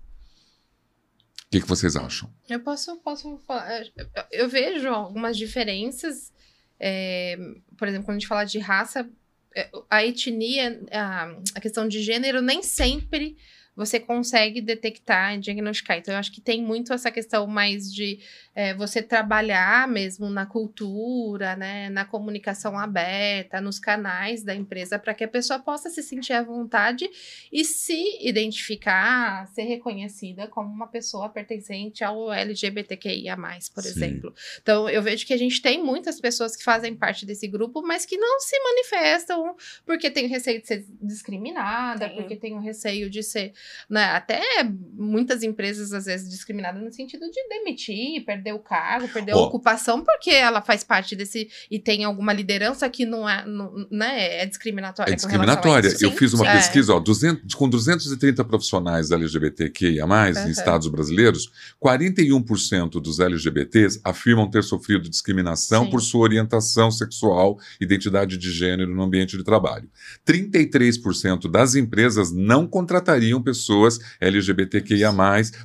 [1.45, 2.29] O que, que vocês acham?
[2.49, 3.81] Eu posso, posso falar.
[3.83, 6.33] eu- Eu vejo algumas diferenças
[6.79, 7.37] é,
[7.77, 9.09] por exemplo, quando a gente fala de raça,
[9.55, 13.37] é, a etnia, a, a questão de gênero nem sempre
[13.75, 15.97] você consegue detectar e diagnosticar.
[15.97, 18.19] Então, eu acho que tem muito essa questão mais de
[18.53, 25.13] é, você trabalhar mesmo na cultura, né, na comunicação aberta, nos canais da empresa, para
[25.13, 27.09] que a pessoa possa se sentir à vontade
[27.51, 33.35] e se identificar, ser reconhecida como uma pessoa pertencente ao LGBTQIA,
[33.73, 33.89] por Sim.
[33.89, 34.33] exemplo.
[34.61, 38.05] Então, eu vejo que a gente tem muitas pessoas que fazem parte desse grupo, mas
[38.05, 42.15] que não se manifestam porque tem receio de ser discriminada, Sim.
[42.15, 43.53] porque tem o receio de ser
[43.89, 44.41] né, até
[44.93, 49.39] muitas empresas às vezes discriminadas no sentido de demitir, perder o cargo, perder oh.
[49.39, 53.87] a ocupação, porque ela faz parte desse e tem alguma liderança que não é, não,
[53.91, 55.11] né, é discriminatória.
[55.11, 55.95] É discriminatória.
[56.01, 56.53] Eu fiz uma é.
[56.57, 60.47] pesquisa, ó, 200, com 230 profissionais LGBTQIA+, uhum.
[60.47, 61.51] em estados brasileiros,
[61.83, 65.91] 41% dos LGBTs afirmam ter sofrido discriminação Sim.
[65.91, 69.89] por sua orientação sexual, identidade de gênero no ambiente de trabalho.
[70.25, 75.13] 33% das empresas não contratariam pessoas pessoas LGBTQIA,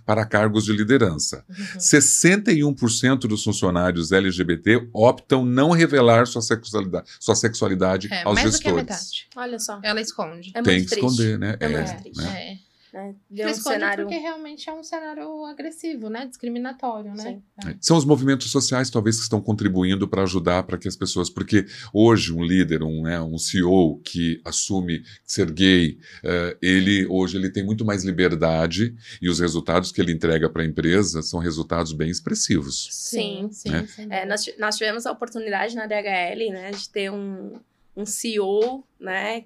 [0.04, 1.44] para cargos de liderança.
[1.48, 1.78] Uhum.
[1.78, 8.82] 61% dos funcionários LGBT optam não revelar sua sexualidade, sua sexualidade é, aos mais gestores.
[8.82, 9.28] Do que a metade.
[9.36, 9.80] Olha só.
[9.82, 10.52] Ela esconde.
[10.54, 11.56] É Tem que esconder, né?
[11.60, 12.69] É, é muito triste.
[12.92, 13.14] Né?
[13.30, 14.04] Um cenário...
[14.04, 16.26] porque realmente é um cenário agressivo, né?
[16.26, 17.40] Discriminatório, né?
[17.66, 17.76] É.
[17.80, 21.30] São os movimentos sociais, talvez, que estão contribuindo para ajudar para que as pessoas...
[21.30, 27.36] Porque hoje um líder, um, né, um CEO que assume ser gay, uh, ele hoje
[27.36, 31.40] ele tem muito mais liberdade e os resultados que ele entrega para a empresa são
[31.40, 32.88] resultados bem expressivos.
[32.90, 33.70] Sim, sim.
[33.70, 33.86] Né?
[33.86, 37.58] sim é, nós, nós tivemos a oportunidade na DHL, né, de ter um,
[37.96, 39.44] um CEO, né,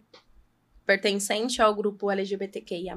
[0.87, 2.95] pertencente ao grupo LGBTQIA+.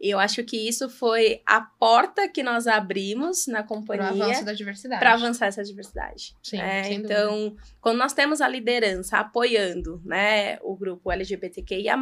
[0.00, 4.44] E eu acho que isso foi a porta que nós abrimos na companhia para avançar
[4.44, 5.00] da diversidade.
[5.00, 6.34] Para avançar essa diversidade.
[6.42, 7.62] Sim, é, então, dúvida.
[7.80, 11.96] quando nós temos a liderança apoiando, né, o grupo LGBTQIA+,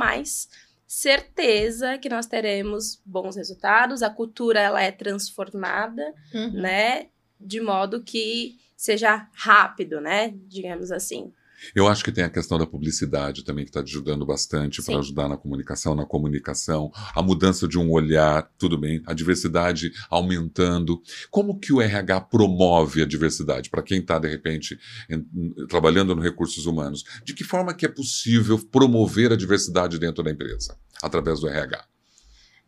[0.86, 6.52] certeza que nós teremos bons resultados, a cultura ela é transformada, uhum.
[6.52, 7.08] né,
[7.40, 11.32] de modo que seja rápido, né, digamos assim.
[11.74, 15.28] Eu acho que tem a questão da publicidade também que está ajudando bastante para ajudar
[15.28, 21.00] na comunicação, na comunicação, a mudança de um olhar, tudo bem, a diversidade aumentando.
[21.30, 25.24] Como que o RH promove a diversidade para quem está de repente em,
[25.68, 27.04] trabalhando no recursos humanos?
[27.24, 31.95] De que forma que é possível promover a diversidade dentro da empresa através do RH?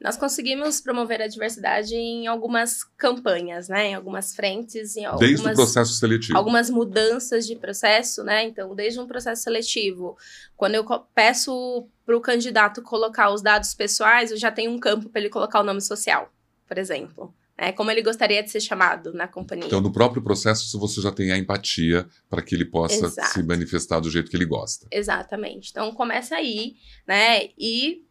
[0.00, 3.88] Nós conseguimos promover a diversidade em algumas campanhas, né?
[3.88, 6.38] Em algumas frentes, em algumas, desde o processo seletivo.
[6.38, 8.44] Algumas mudanças de processo, né?
[8.44, 10.16] Então, desde um processo seletivo,
[10.56, 10.84] quando eu
[11.14, 15.30] peço para o candidato colocar os dados pessoais, eu já tenho um campo para ele
[15.30, 16.32] colocar o nome social,
[16.66, 17.34] por exemplo.
[17.60, 19.66] É como ele gostaria de ser chamado na companhia.
[19.66, 23.32] Então, no próprio processo, você já tem a empatia para que ele possa Exato.
[23.32, 24.86] se manifestar do jeito que ele gosta.
[24.92, 25.70] Exatamente.
[25.72, 27.48] Então, começa aí, né?
[27.58, 28.06] E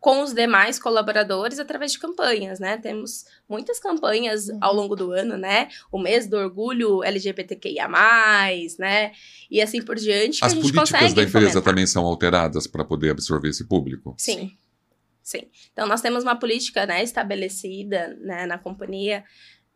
[0.00, 2.78] com os demais colaboradores através de campanhas, né?
[2.78, 4.58] Temos muitas campanhas uhum.
[4.60, 5.68] ao longo do ano, né?
[5.90, 7.88] O mês do orgulho LGBTQIA+,
[8.78, 9.12] né?
[9.50, 10.44] E assim por diante.
[10.44, 11.62] As políticas da empresa fomentar.
[11.62, 14.14] também são alteradas para poder absorver esse público?
[14.16, 14.56] Sim.
[15.28, 15.42] Sim.
[15.74, 19.22] Então, nós temos uma política né, estabelecida né, na companhia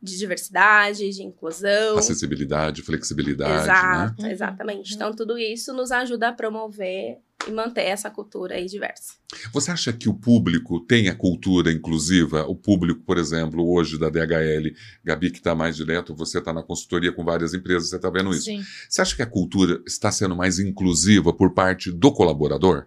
[0.03, 1.97] de diversidade, de inclusão.
[1.97, 3.53] Acessibilidade, flexibilidade.
[3.53, 3.63] Né?
[3.63, 4.33] Exato, né?
[4.33, 4.91] exatamente.
[4.91, 4.97] Uhum.
[4.97, 9.15] Então, tudo isso nos ajuda a promover e manter essa cultura aí diversa.
[9.53, 12.45] Você acha que o público tem a cultura inclusiva?
[12.47, 16.63] O público, por exemplo, hoje da DHL, Gabi, que está mais direto, você está na
[16.63, 18.45] consultoria com várias empresas, você está vendo isso.
[18.45, 18.63] Sim.
[18.89, 22.87] Você acha que a cultura está sendo mais inclusiva por parte do colaborador?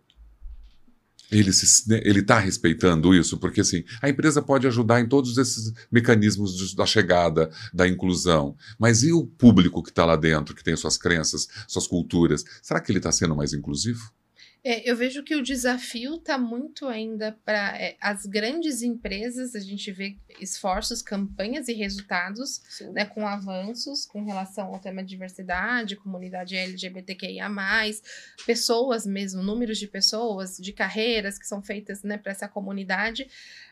[1.36, 1.52] Ele
[1.88, 6.76] né, está respeitando isso, porque assim, a empresa pode ajudar em todos esses mecanismos de,
[6.76, 8.56] da chegada, da inclusão.
[8.80, 12.44] Mas e o público que está lá dentro, que tem suas crenças, suas culturas?
[12.62, 14.12] Será que ele está sendo mais inclusivo?
[14.68, 19.60] É, eu vejo que o desafio está muito ainda para é, as grandes empresas, a
[19.60, 26.56] gente vê esforços, campanhas e resultados, né, com avanços com relação ao tema diversidade, comunidade
[26.56, 27.48] LGBTQIA,
[28.48, 33.28] pessoas mesmo, números de pessoas, de carreiras que são feitas né, para essa comunidade.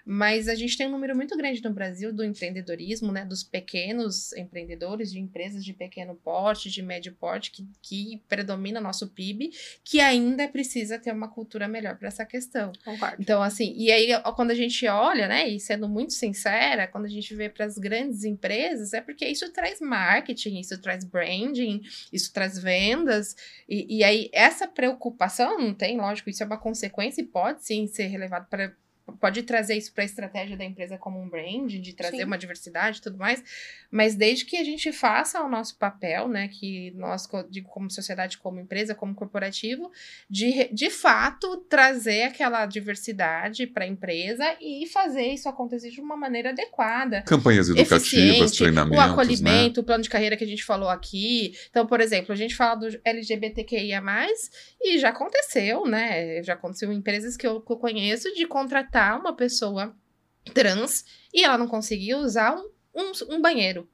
[0.06, 3.23] Mas a gente tem um número muito grande no Brasil do empreendedorismo, né?
[3.23, 9.08] Dos pequenos empreendedores, de empresas de pequeno porte, de médio porte, que, que predomina nosso
[9.08, 9.51] PIB,
[9.82, 12.71] que ainda precisa ter uma cultura melhor para essa questão.
[12.83, 13.17] Concordo.
[13.19, 17.09] Então, assim, e aí quando a gente olha, né, e sendo muito sincera, quando a
[17.09, 22.31] gente vê para as grandes empresas, é porque isso traz marketing, isso traz branding, isso
[22.33, 23.35] traz vendas,
[23.67, 27.87] e, e aí essa preocupação não tem, lógico, isso é uma consequência e pode sim
[27.87, 28.73] ser relevado para
[29.19, 32.23] pode trazer isso para a estratégia da empresa como um brand, de trazer Sim.
[32.23, 33.43] uma diversidade e tudo mais,
[33.91, 37.27] mas desde que a gente faça o nosso papel, né, que nós,
[37.67, 39.91] como sociedade, como empresa, como corporativo,
[40.29, 46.15] de, de fato trazer aquela diversidade para a empresa e fazer isso acontecer de uma
[46.15, 49.11] maneira adequada Campanhas educativas, eficiente, treinamentos, o né?
[49.11, 51.53] acolhimento, o plano de carreira que a gente falou aqui.
[51.69, 54.01] Então, por exemplo, a gente fala do LGBTQIA+,
[54.81, 56.41] e já aconteceu, né?
[56.43, 59.95] Já aconteceu em empresas que eu, que eu conheço de contratar uma pessoa
[60.53, 63.89] trans e ela não conseguia usar um, um, um banheiro.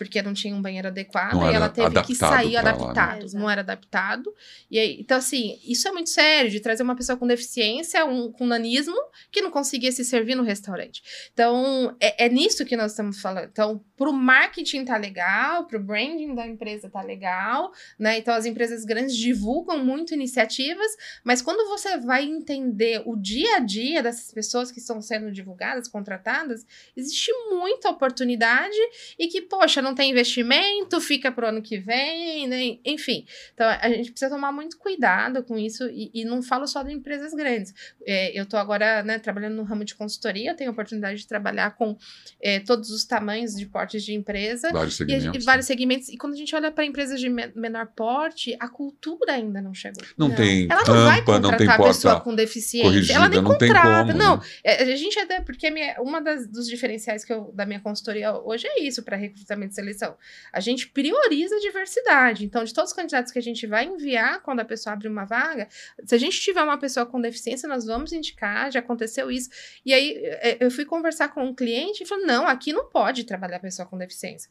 [0.00, 2.62] Porque não tinha um banheiro adequado Não e ela teve que adaptado sair pra lá,
[2.62, 2.70] né?
[2.70, 3.32] adaptado.
[3.34, 4.34] Não era adaptado.
[4.70, 8.32] E aí, então, assim, isso é muito sério, de trazer uma pessoa com deficiência, um,
[8.32, 8.96] com nanismo,
[9.30, 11.02] que não conseguia se servir no restaurante.
[11.34, 13.50] Então, é, é nisso que nós estamos falando.
[13.52, 18.16] Então, pro marketing tá legal, pro branding da empresa tá legal, né?
[18.16, 20.90] Então, as empresas grandes divulgam muito iniciativas,
[21.22, 25.88] mas quando você vai entender o dia a dia dessas pessoas que estão sendo divulgadas,
[25.88, 26.64] contratadas,
[26.96, 28.78] existe muita oportunidade
[29.18, 32.78] e que, poxa, não tem investimento, fica pro ano que vem, né?
[32.84, 33.24] Enfim.
[33.54, 36.92] Então, a gente precisa tomar muito cuidado com isso e, e não falo só de
[36.92, 37.74] empresas grandes.
[38.06, 41.76] É, eu tô agora, né, trabalhando no ramo de consultoria, tenho a oportunidade de trabalhar
[41.76, 41.96] com
[42.42, 44.70] é, todos os tamanhos de portes de empresa.
[44.72, 45.42] Vários E, gente- segmentos.
[45.42, 46.08] e vários segmentos.
[46.08, 49.74] E quando a gente olha para empresas de me- menor porte, a cultura ainda não
[49.74, 50.02] chegou.
[50.16, 50.36] Não, Não.
[50.36, 52.88] tem Ela não vai rampa, não tem contratar a pessoa porta com deficiência.
[52.90, 54.12] corrigida, ela nem não contrata.
[54.12, 54.18] como.
[54.18, 54.42] Não, né?
[54.64, 58.32] é, a gente até, porque minha- uma das, dos diferenciais que eu, da minha consultoria
[58.32, 60.16] hoje é isso para recrutamento seleção.
[60.52, 62.44] A gente prioriza a diversidade.
[62.44, 65.24] Então, de todos os candidatos que a gente vai enviar quando a pessoa abre uma
[65.24, 65.68] vaga,
[66.04, 69.50] se a gente tiver uma pessoa com deficiência, nós vamos indicar, já aconteceu isso.
[69.84, 73.24] E aí é, eu fui conversar com um cliente e falou: não, aqui não pode
[73.24, 74.50] trabalhar pessoa com deficiência.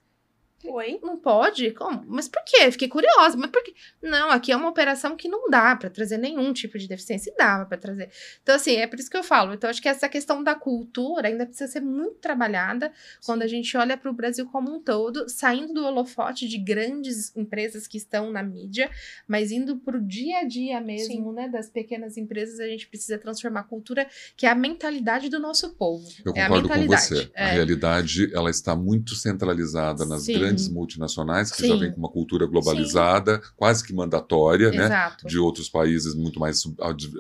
[0.66, 1.00] Oi?
[1.02, 1.72] Não pode?
[1.72, 2.04] Como?
[2.08, 2.70] Mas por quê?
[2.72, 3.38] Fiquei curiosa.
[3.38, 3.74] Mas por quê?
[4.02, 7.32] Não, aqui é uma operação que não dá para trazer nenhum tipo de deficiência.
[7.32, 8.10] E dava para trazer.
[8.44, 9.54] Então, assim, é por isso que eu falo.
[9.54, 12.92] Então, acho que essa questão da cultura ainda precisa ser muito trabalhada
[13.26, 17.36] quando a gente olha para o Brasil como um todo, saindo do holofote de grandes
[17.36, 18.90] empresas que estão na mídia,
[19.28, 21.48] mas indo para o dia a dia mesmo, né?
[21.48, 25.70] Das pequenas empresas, a gente precisa transformar a cultura, que é a mentalidade do nosso
[25.76, 26.06] povo.
[26.26, 27.32] Eu é a concordo com você.
[27.36, 27.54] A É.
[27.54, 30.34] realidade ela está muito centralizada nas Sim.
[30.34, 31.68] grandes multinacionais, que Sim.
[31.70, 35.12] já vem com uma cultura globalizada, quase que mandatória, né?
[35.26, 36.64] De outros países muito mais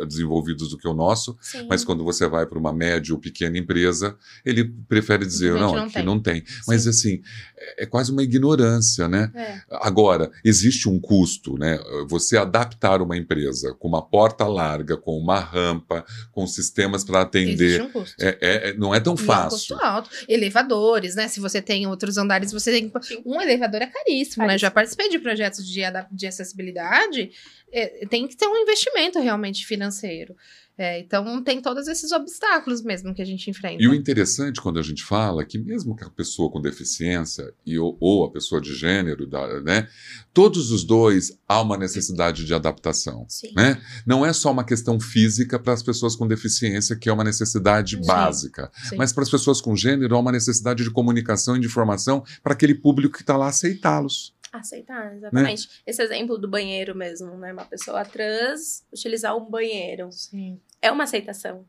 [0.07, 1.37] desenvolvidos do que o nosso.
[1.41, 1.67] Sim.
[1.69, 4.15] Mas quando você vai para uma média ou pequena empresa,
[4.45, 6.43] ele prefere dizer, não, não aqui tem." não tem.
[6.67, 7.21] Mas assim,
[7.57, 9.31] é, é quase uma ignorância, né?
[9.35, 9.61] É.
[9.81, 11.79] Agora, existe um custo, né?
[12.07, 17.65] Você adaptar uma empresa com uma porta larga, com uma rampa, com sistemas para atender,
[17.65, 18.15] Existe um custo.
[18.19, 19.49] é- é- é- não é tão E é um fácil.
[19.75, 20.09] custo alto.
[20.27, 21.27] Elevadores, né?
[21.27, 22.91] Se você tem outros andares, você tem.
[23.25, 24.57] Um elevador é caríssimo, né?
[24.57, 27.31] Já participei de projetos de, de acessibilidade.
[27.71, 30.35] é, tem que ter um investimento realmente financeiro.
[30.81, 33.83] É, então, tem todos esses obstáculos mesmo que a gente enfrenta.
[33.83, 37.77] E o interessante quando a gente fala que mesmo que a pessoa com deficiência e,
[37.77, 39.89] ou, ou a pessoa de gênero, da- né,
[40.33, 43.25] todos os dois há uma necessidade de adaptação.
[43.27, 43.51] Sim.
[43.55, 43.81] Né?
[44.05, 47.97] Não é só uma questão física para as pessoas com deficiência, que é uma necessidade
[47.97, 48.05] Sim.
[48.05, 48.95] básica, Sim.
[48.95, 52.53] mas para as pessoas com gênero há uma necessidade de comunicação e de informação para
[52.53, 54.33] aquele público que está lá aceitá-los.
[54.51, 55.17] Aceitar, Né?
[55.17, 55.69] exatamente.
[55.85, 57.53] Esse exemplo do banheiro mesmo, né?
[57.53, 60.09] Uma pessoa trans utilizar um banheiro.
[60.11, 60.59] Sim.
[60.81, 61.65] É uma aceitação,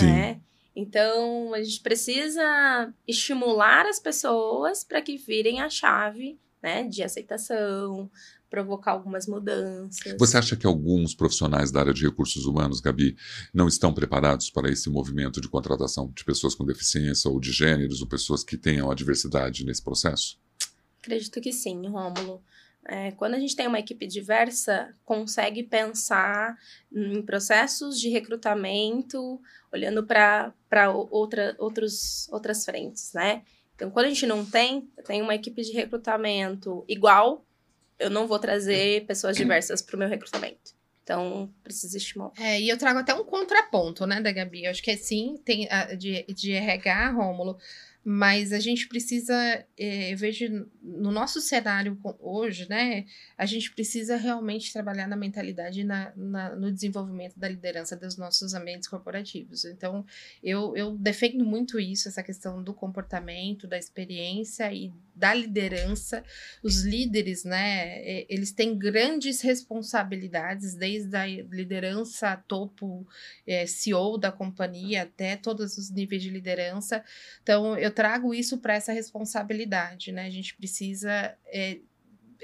[0.00, 0.40] né?
[0.76, 8.10] Então, a gente precisa estimular as pessoas para que virem a chave, né, de aceitação,
[8.50, 10.16] provocar algumas mudanças.
[10.18, 13.16] Você acha que alguns profissionais da área de recursos humanos, Gabi,
[13.52, 18.00] não estão preparados para esse movimento de contratação de pessoas com deficiência ou de gêneros
[18.00, 20.38] ou pessoas que tenham a diversidade nesse processo?
[21.00, 22.42] Acredito que sim, Rômulo.
[22.86, 26.56] É, quando a gente tem uma equipe diversa, consegue pensar
[26.92, 29.40] em processos de recrutamento,
[29.72, 30.52] olhando para
[31.10, 33.42] outra, outras frentes, né?
[33.74, 37.44] Então, quando a gente não tem, tenho uma equipe de recrutamento igual,
[37.98, 40.74] eu não vou trazer pessoas diversas para o meu recrutamento.
[41.02, 42.32] Então, precisa estimular.
[42.38, 44.64] É, e eu trago até um contraponto, né, da Gabi.
[44.64, 45.68] Eu acho que é sim, tem
[45.98, 47.58] de, de RH, Rômulo,
[48.04, 49.34] mas a gente precisa,
[49.78, 55.82] é, eu vejo no nosso cenário hoje, né, a gente precisa realmente trabalhar na mentalidade
[55.84, 59.64] na, na- no desenvolvimento da liderança dos nossos ambientes corporativos.
[59.64, 60.04] Então,
[60.42, 66.24] eu, eu defendo muito isso, essa questão do comportamento, da experiência e da liderança.
[66.62, 73.06] Os líderes, né, eles têm grandes responsabilidades, desde a liderança topo,
[73.46, 77.04] é, CEO da companhia, até todos os níveis de liderança.
[77.42, 80.26] Então, eu trago isso para essa responsabilidade, né?
[80.26, 81.78] A gente precisa é,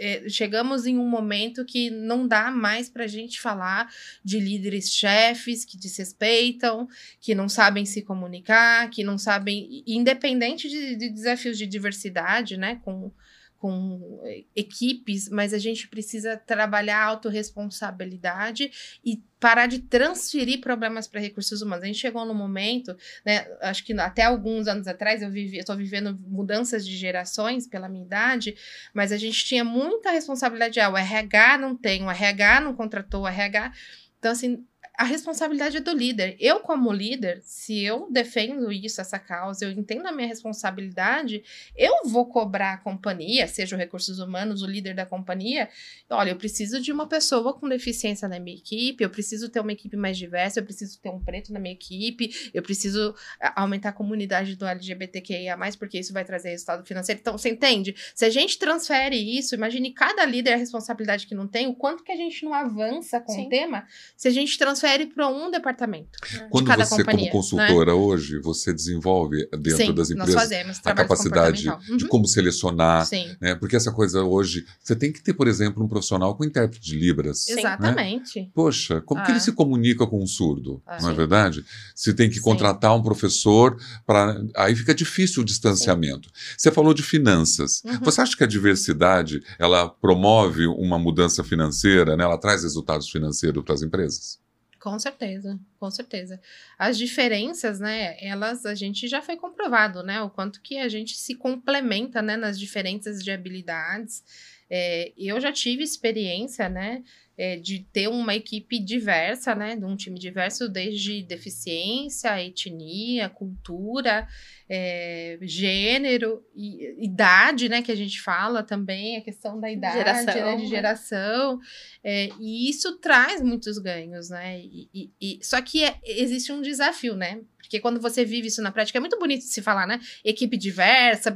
[0.00, 3.92] é, chegamos em um momento que não dá mais para a gente falar
[4.24, 6.88] de líderes chefes que desrespeitam,
[7.20, 12.80] que não sabem se comunicar, que não sabem, independente de, de desafios de diversidade, né,
[12.82, 13.12] com
[13.60, 18.70] com eh, equipes, mas a gente precisa trabalhar a autorresponsabilidade
[19.04, 21.84] e parar de transferir problemas para recursos humanos.
[21.84, 26.18] A gente chegou no momento, né, acho que até alguns anos atrás eu estou vivendo
[26.26, 28.56] mudanças de gerações pela minha idade,
[28.94, 30.80] mas a gente tinha muita responsabilidade.
[30.80, 33.72] Ah, o RH não tem, o RH não contratou, o RH.
[34.18, 34.66] Então, assim,
[35.00, 36.36] a responsabilidade é do líder.
[36.38, 41.42] Eu, como líder, se eu defendo isso, essa causa, eu entendo a minha responsabilidade,
[41.74, 45.70] eu vou cobrar a companhia, seja o recursos humanos, o líder da companhia.
[46.10, 49.72] Olha, eu preciso de uma pessoa com deficiência na minha equipe, eu preciso ter uma
[49.72, 53.14] equipe mais diversa, eu preciso ter um preto na minha equipe, eu preciso
[53.56, 57.22] aumentar a comunidade do LGBTQIA, porque isso vai trazer resultado financeiro.
[57.22, 57.96] Então, você entende?
[58.14, 62.04] Se a gente transfere isso, imagine cada líder a responsabilidade que não tem, o quanto
[62.04, 63.46] que a gente não avança com Sim.
[63.46, 66.18] o tema, se a gente transfere transfere para um departamento.
[66.50, 67.98] Quando de cada você, companhia, como consultora né?
[67.98, 71.96] hoje, você desenvolve dentro Sim, das empresas fazemos, a capacidade uhum.
[71.96, 73.36] de como selecionar, Sim.
[73.40, 73.54] né?
[73.54, 76.98] Porque essa coisa hoje, você tem que ter, por exemplo, um profissional com intérprete de
[76.98, 77.46] libras.
[77.48, 77.56] Né?
[77.58, 78.40] Exatamente.
[78.40, 78.48] Né?
[78.54, 79.24] Poxa, como ah.
[79.24, 80.82] que ele se comunica com um surdo?
[80.86, 81.64] Ah, não é verdade?
[81.94, 83.76] Se tem que contratar um professor
[84.06, 86.30] para, aí fica difícil o distanciamento.
[86.56, 87.82] Você falou de finanças.
[87.84, 88.00] Uhum.
[88.02, 92.16] Você acha que a diversidade ela promove uma mudança financeira?
[92.16, 92.24] Né?
[92.24, 94.40] Ela traz resultados financeiros para as empresas?
[94.80, 96.40] Com certeza, com certeza.
[96.78, 101.16] As diferenças, né, elas a gente já foi comprovado, né, o quanto que a gente
[101.18, 104.24] se complementa, né, nas diferenças de habilidades.
[104.70, 107.02] É, eu já tive experiência, né,
[107.40, 114.28] é, de ter uma equipe diversa, né, de um time diverso, desde deficiência, etnia, cultura,
[114.68, 120.34] é, gênero, e, idade, né, que a gente fala também, a questão da idade, geração,
[120.34, 121.60] né, de geração,
[122.04, 126.60] é, e isso traz muitos ganhos, né, e, e, e só que é, existe um
[126.60, 129.86] desafio, né, porque quando você vive isso na prática, é muito bonito de se falar,
[129.86, 130.00] né?
[130.24, 131.32] Equipe diversa,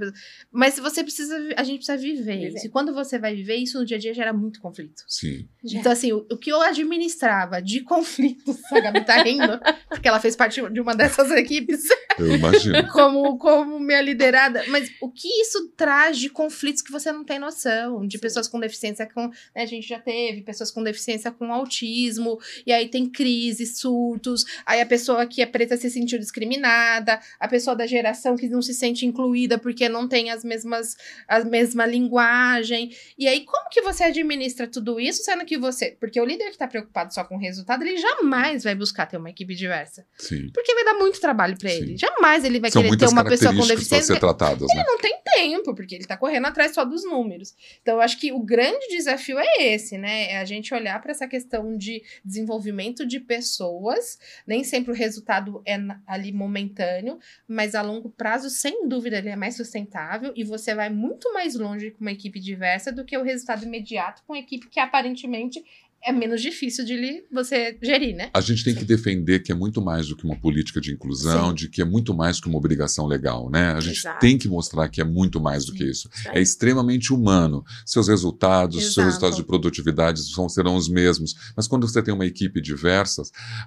[0.51, 2.57] mas você precisa, a gente precisa viver, viver.
[2.57, 2.67] isso.
[2.67, 5.05] E quando você vai viver, isso no dia a dia gera muito conflito.
[5.07, 5.49] Sim.
[5.63, 10.21] Então, assim, o, o que eu administrava de conflitos, a Gabi tá rindo, porque ela
[10.21, 11.83] fez parte de uma dessas equipes.
[12.19, 12.87] Eu imagino.
[12.93, 14.65] como, como minha liderada.
[14.69, 18.07] Mas o que isso traz de conflitos que você não tem noção?
[18.07, 18.21] De Sim.
[18.21, 19.29] pessoas com deficiência com.
[19.29, 24.45] Né, a gente já teve pessoas com deficiência com autismo, e aí tem crises, surtos,
[24.65, 28.63] aí a pessoa que é preta se sentiu discriminada, a pessoa da geração que não
[28.63, 30.97] se sente incluída porque não tem as mesmas
[31.29, 32.95] a mesma linguagem.
[33.19, 36.51] E aí como que você administra tudo isso, sendo que você, porque o líder que
[36.53, 40.07] está preocupado só com o resultado, ele jamais vai buscar ter uma equipe diversa.
[40.17, 40.51] Sim.
[40.53, 41.97] Porque vai dar muito trabalho para ele.
[41.97, 44.15] Jamais ele vai São querer ter uma pessoa com deficiência.
[44.15, 44.85] Ser tratadas, ele né?
[44.87, 47.55] não tem tempo, porque ele está correndo atrás só dos números.
[47.83, 50.33] Então eu acho que o grande desafio é esse, né?
[50.33, 54.19] É a gente olhar para essa questão de desenvolvimento de pessoas.
[54.47, 59.37] Nem sempre o resultado é ali momentâneo, mas a longo prazo, sem dúvida, ele é
[59.37, 63.23] mais sustentável e você vai muito mais longe com uma equipe diversa do que o
[63.23, 65.65] resultado imediato com uma equipe que aparentemente
[66.05, 68.31] é menos difícil de você gerir, né?
[68.35, 71.49] A gente tem que defender que é muito mais do que uma política de inclusão,
[71.49, 71.55] Sim.
[71.55, 73.73] de que é muito mais que uma obrigação legal, né?
[73.73, 74.21] A gente Exato.
[74.21, 76.09] tem que mostrar que é muito mais do que isso.
[76.27, 77.65] É extremamente humano.
[77.87, 78.95] Seus resultados, Exato.
[78.95, 81.35] seus resultados de produtividade são, serão os mesmos.
[81.57, 83.23] Mas quando você tem uma equipe diversa,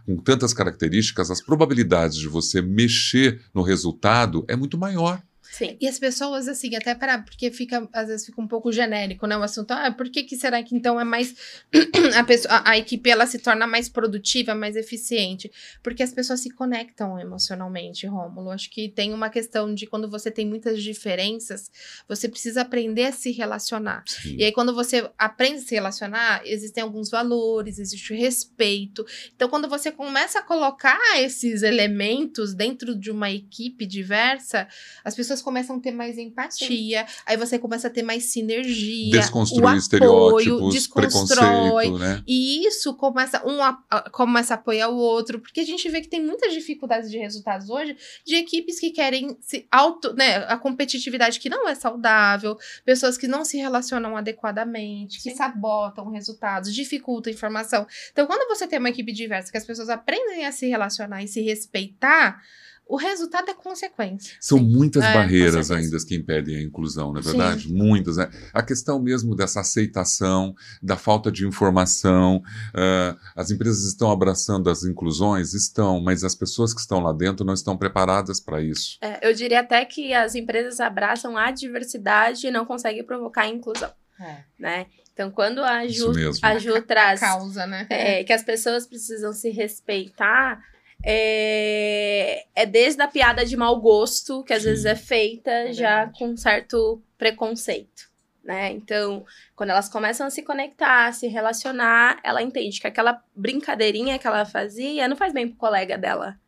[0.05, 5.21] com tantas características, as probabilidades de você mexer no resultado é muito maior.
[5.57, 5.75] Sim.
[5.81, 7.19] E as pessoas, assim, até para.
[7.19, 9.35] Porque fica, às vezes fica um pouco genérico, né?
[9.35, 9.71] O assunto.
[9.71, 11.35] Ah, por que, que será que então é mais.
[12.15, 15.51] a, pessoa, a, equipe ela se torna mais produtiva, mais eficiente?
[15.81, 18.51] Porque as pessoas se conectam emocionalmente, Rômulo.
[18.51, 21.71] Acho que tem uma questão de quando você tem muitas diferenças,
[22.07, 24.03] você precisa aprender a se relacionar.
[24.05, 24.35] Sim.
[24.37, 29.03] E aí, quando você aprende a se relacionar, existem alguns valores, existe o respeito.
[29.35, 34.67] Então, quando você começa a colocar esses elementos dentro de uma equipe diversa,
[35.03, 37.13] as pessoas começam a ter mais empatia, Sim.
[37.25, 39.11] aí você começa a ter mais sinergia.
[39.11, 41.89] Desconstruir o apoio, estereótipos, desconstrói.
[41.91, 42.21] Né?
[42.27, 46.01] E isso começa, um a, a, começa a apoiar o outro, porque a gente vê
[46.01, 50.57] que tem muitas dificuldades de resultados hoje de equipes que querem se auto, né, a
[50.57, 55.37] competitividade que não é saudável, pessoas que não se relacionam adequadamente, que Sim.
[55.37, 57.87] sabotam resultados, dificultam informação.
[58.11, 61.27] Então, quando você tem uma equipe diversa, que as pessoas aprendem a se relacionar e
[61.29, 62.43] se respeitar,
[62.87, 64.35] o resultado é consequência.
[64.39, 64.65] São Sim.
[64.65, 67.63] muitas é, barreiras ainda que impedem a inclusão, não é verdade?
[67.63, 67.73] Sim.
[67.73, 68.17] Muitas.
[68.17, 68.29] Né?
[68.53, 72.37] A questão mesmo dessa aceitação, da falta de informação.
[72.69, 75.53] Uh, as empresas estão abraçando as inclusões?
[75.53, 78.97] Estão, mas as pessoas que estão lá dentro não estão preparadas para isso.
[79.01, 83.47] É, eu diria até que as empresas abraçam a diversidade e não conseguem provocar a
[83.47, 83.91] inclusão.
[84.19, 84.43] é.
[84.57, 84.85] né?
[85.17, 86.11] Então, quando a Ju,
[86.43, 87.87] a Ju traz causa, né?
[87.89, 90.61] é, que as pessoas precisam se respeitar,
[91.03, 94.69] é, é desde a piada de mau gosto, que às Sim.
[94.69, 98.07] vezes é feita É já com certo preconceito.
[98.43, 98.71] Né?
[98.71, 104.17] Então, quando elas começam a se conectar, a se relacionar, ela entende que aquela brincadeirinha
[104.17, 106.39] que ela fazia não faz bem pro colega dela.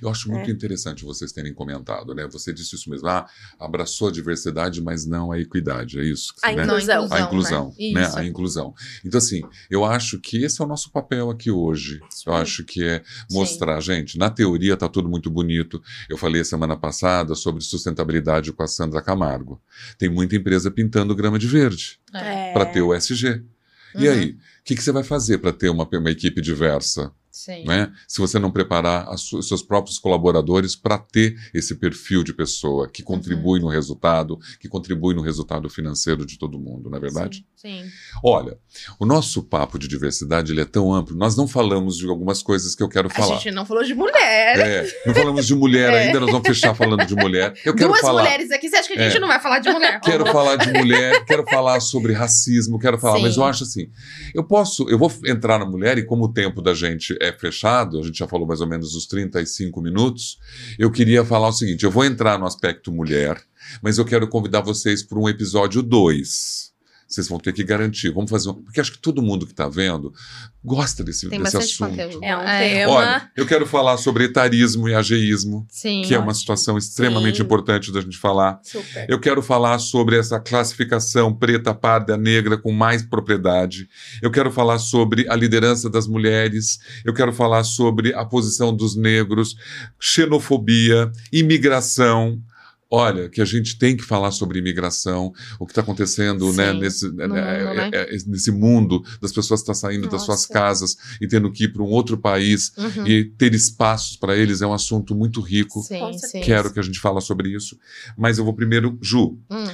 [0.00, 0.52] Eu acho muito É.
[0.52, 2.26] interessante vocês terem comentado, né?
[2.28, 3.06] Você disse isso mesmo.
[3.08, 3.26] Ah,
[3.58, 5.98] abraçou a diversidade, mas não a equidade.
[5.98, 6.34] É isso.
[6.42, 6.64] A né?
[6.64, 7.08] inclusão.
[7.10, 7.92] A inclusão, né?
[7.92, 8.02] né?
[8.08, 8.18] Isso.
[8.18, 8.74] A inclusão.
[9.04, 12.00] Então, assim, eu acho que esse é o nosso papel aqui hoje.
[12.26, 15.82] Eu acho que é mostrar, gente, na teoria tá tudo muito bonito.
[16.08, 19.60] Eu falei semana passada sobre sustentabilidade com a Sandra Camargo.
[19.98, 22.52] Tem muita empresa pintando grama de verde É.
[22.52, 23.42] para ter o SG.
[23.94, 24.12] E Uhum.
[24.14, 27.12] aí, o que, que você vai fazer para ter uma, uma equipe diversa?
[27.66, 27.90] Né?
[28.06, 33.02] Se você não preparar os seus próprios colaboradores para ter esse perfil de pessoa que
[33.02, 33.66] contribui Uhum.
[33.66, 37.44] no resultado, que contribui no resultado financeiro de todo mundo, não é verdade?
[37.56, 37.82] Sim.
[37.84, 37.90] sim.
[38.22, 38.58] Olha,
[39.00, 41.16] o nosso papo de diversidade ele é tão amplo.
[41.16, 43.36] Nós não falamos de algumas coisas que eu quero A falar.
[43.36, 44.58] gente não falou de mulher.
[44.58, 46.06] É, não falamos de mulher É.
[46.06, 47.54] ainda, nós vamos fechar falando de mulher.
[47.64, 48.22] Eu quero Duas falar.
[48.22, 49.20] mulheres aqui, você acha que a gente É.
[49.20, 50.00] não vai falar de mulher?
[50.00, 53.22] Quero falar de mulher, quero falar sobre racismo, quero falar, Sim.
[53.22, 53.90] mas eu acho assim,
[54.34, 57.98] eu posso, eu vou entrar na mulher e como o tempo da gente é fechado,
[57.98, 60.38] a gente já falou mais ou menos os 35 minutos,
[60.78, 63.40] eu queria falar o seguinte, eu vou entrar no aspecto mulher,
[63.80, 66.71] mas eu quero convidar vocês para um episódio 2.
[67.12, 69.68] Vocês vão ter que garantir, vamos fazer um, porque acho que todo mundo que está
[69.68, 70.14] vendo
[70.64, 71.90] gosta desse, Tem desse bastante assunto.
[71.90, 72.24] conteúdo.
[72.24, 72.92] É um tema.
[72.92, 76.02] Olha, eu quero falar sobre etarismo e ageísmo, Sim.
[76.06, 77.42] que é uma situação extremamente Sim.
[77.42, 78.58] importante da gente falar.
[78.62, 79.06] Super.
[79.10, 83.88] Eu quero falar sobre essa classificação preta, parda, negra com mais propriedade.
[84.22, 86.78] Eu quero falar sobre a liderança das mulheres.
[87.04, 89.54] Eu quero falar sobre a posição dos negros,
[90.00, 92.40] xenofobia, imigração.
[92.94, 96.78] Olha, que a gente tem que falar sobre imigração, o que está acontecendo né, Sim,
[96.78, 97.90] nesse, no é, mundo, né?
[97.90, 100.52] é, é, nesse mundo das pessoas que estão saindo das suas Nossa.
[100.52, 103.06] casas e tendo que ir para um outro país Uhum.
[103.06, 105.80] e ter espaços para eles é um assunto muito rico.
[105.80, 106.40] Sim, sim.
[106.42, 107.78] Quero que a gente fale sobre isso.
[108.16, 109.64] Mas eu vou primeiro, Ju, Hum.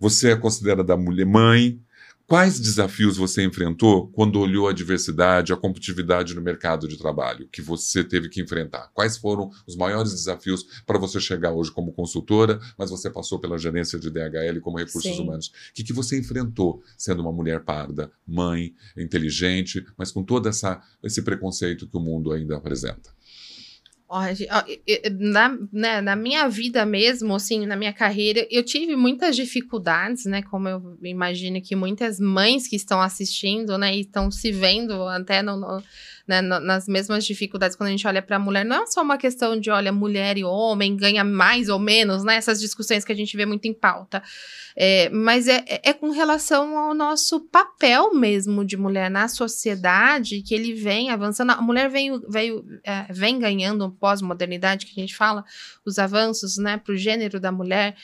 [0.00, 1.80] você é considerada mulher mãe.
[2.28, 7.62] Quais desafios você enfrentou quando olhou a diversidade, a competitividade no mercado de trabalho que
[7.62, 8.90] você teve que enfrentar?
[8.92, 13.56] Quais foram os maiores desafios para você chegar hoje como consultora, mas você passou pela
[13.56, 15.22] gerência de DHL como recursos Sim.
[15.22, 15.46] humanos?
[15.46, 20.82] O que, que você enfrentou sendo uma mulher parda, mãe, inteligente, mas com todo essa,
[21.02, 23.10] esse preconceito que o mundo ainda apresenta?
[25.18, 30.42] Na, né, na minha vida mesmo, assim, na minha carreira, eu tive muitas dificuldades, né?
[30.42, 35.42] Como eu imagino que muitas mães que estão assistindo, né, e estão se vendo até
[35.42, 35.82] no- no-
[36.28, 38.64] né, nas mesmas dificuldades quando a gente olha para a mulher.
[38.64, 42.36] Não é só uma questão de, olha, mulher e homem ganha mais ou menos, né?
[42.36, 44.22] Essas discussões que a gente vê muito em pauta.
[44.76, 50.42] É, mas é, é- é com relação ao nosso papel mesmo de mulher na sociedade
[50.42, 51.50] que ele vem avançando.
[51.50, 55.44] A mulher veio, veio, é, vem ganhando pós-modernidade, que a gente fala,
[55.84, 57.96] os avanços né, para o gênero da mulher,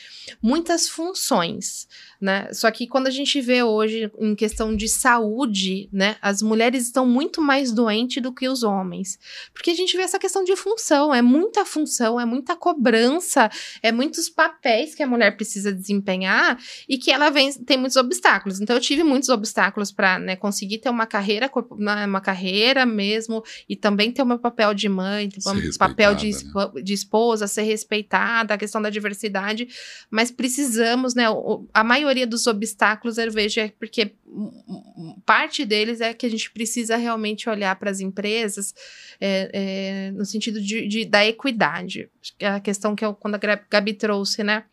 [0.42, 1.86] muitas funções.
[2.20, 2.50] Né?
[2.52, 7.06] Só que quando a gente vê hoje em questão de saúde, né, as mulheres estão
[7.06, 9.18] muito mais doentes do que os homens.
[9.52, 13.50] Porque a gente vê essa questão de função, é muita função, é muita cobrança,
[13.82, 16.58] é muitos papéis que a mulher precisa desempenhar
[16.88, 18.60] e que ela vem, tem muitos obstáculos.
[18.60, 23.76] Então eu tive muitos obstáculos para né, conseguir ter uma carreira, uma carreira mesmo, e
[23.76, 28.54] também ter o meu papel de mãe, um papel de, espo- de esposa, ser respeitada,
[28.54, 29.68] a questão da diversidade,
[30.10, 31.24] mas precisamos, né?
[31.72, 34.14] A maioria dos obstáculos eu vejo é porque
[35.24, 38.74] parte deles é que a gente precisa realmente olhar para as empresas
[39.20, 42.08] é, é, no sentido de, de- da equidade.
[42.38, 43.38] É a questão que eu, quando a
[43.70, 44.64] Gabi trouxe, né?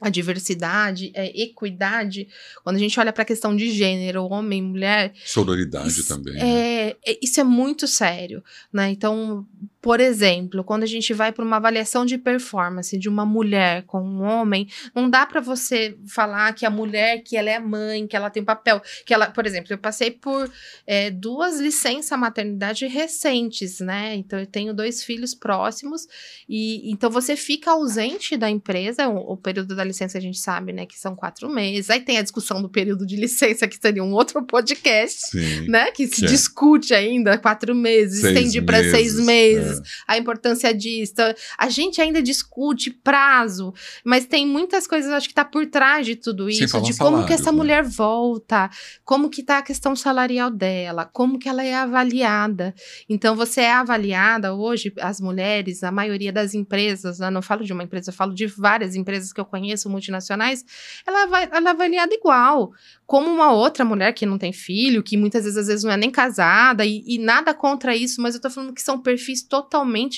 [0.00, 2.26] A diversidade, a equidade,
[2.64, 6.34] quando a gente olha para a questão de gênero, homem, mulher, Sororidade isso também.
[6.34, 6.40] né?
[6.88, 8.90] é, é- isso é muito sério, né?
[8.90, 9.46] Então,
[9.84, 14.00] por exemplo, quando a gente vai para uma avaliação de performance de uma mulher com
[14.00, 18.16] um homem, não dá para você falar que a mulher que ela é mãe, que
[18.16, 20.50] ela tem papel, que ela, por exemplo, eu passei por
[20.86, 24.14] é, duas licenças maternidade recentes, né?
[24.14, 26.06] Então eu tenho dois filhos próximos
[26.48, 30.72] e então você fica ausente da empresa, o, o período da licença a gente sabe,
[30.72, 31.90] né, que são quatro meses.
[31.90, 35.68] Aí tem a discussão do período de licença que seria um outro podcast Sim.
[35.68, 35.90] né?
[35.90, 36.28] Que se é.
[36.28, 41.14] discute ainda quatro meses, Seis estende para seis meses, meses, coisas, a importância disso.
[41.58, 43.72] A gente ainda discute prazo,
[44.04, 47.26] mas tem muitas coisas, acho que tá por trás de tudo isso, de como salários,
[47.26, 47.58] que essa né?
[47.58, 48.70] mulher volta,
[49.04, 52.74] como que tá a questão salarial dela, como que ela é avaliada.
[53.08, 57.82] Então, você é avaliada hoje, as mulheres, a maioria das empresas, não falo de uma
[57.82, 60.64] empresa, eu falo de várias empresas que eu conheço, multinacionais,
[61.06, 62.72] ela, vai, ela é avaliada igual.
[63.06, 65.96] Como uma outra mulher que não tem filho, que muitas vezes, às vezes não é
[65.96, 69.63] nem casada, e, e nada contra isso, mas eu tô falando que são perfis totalmente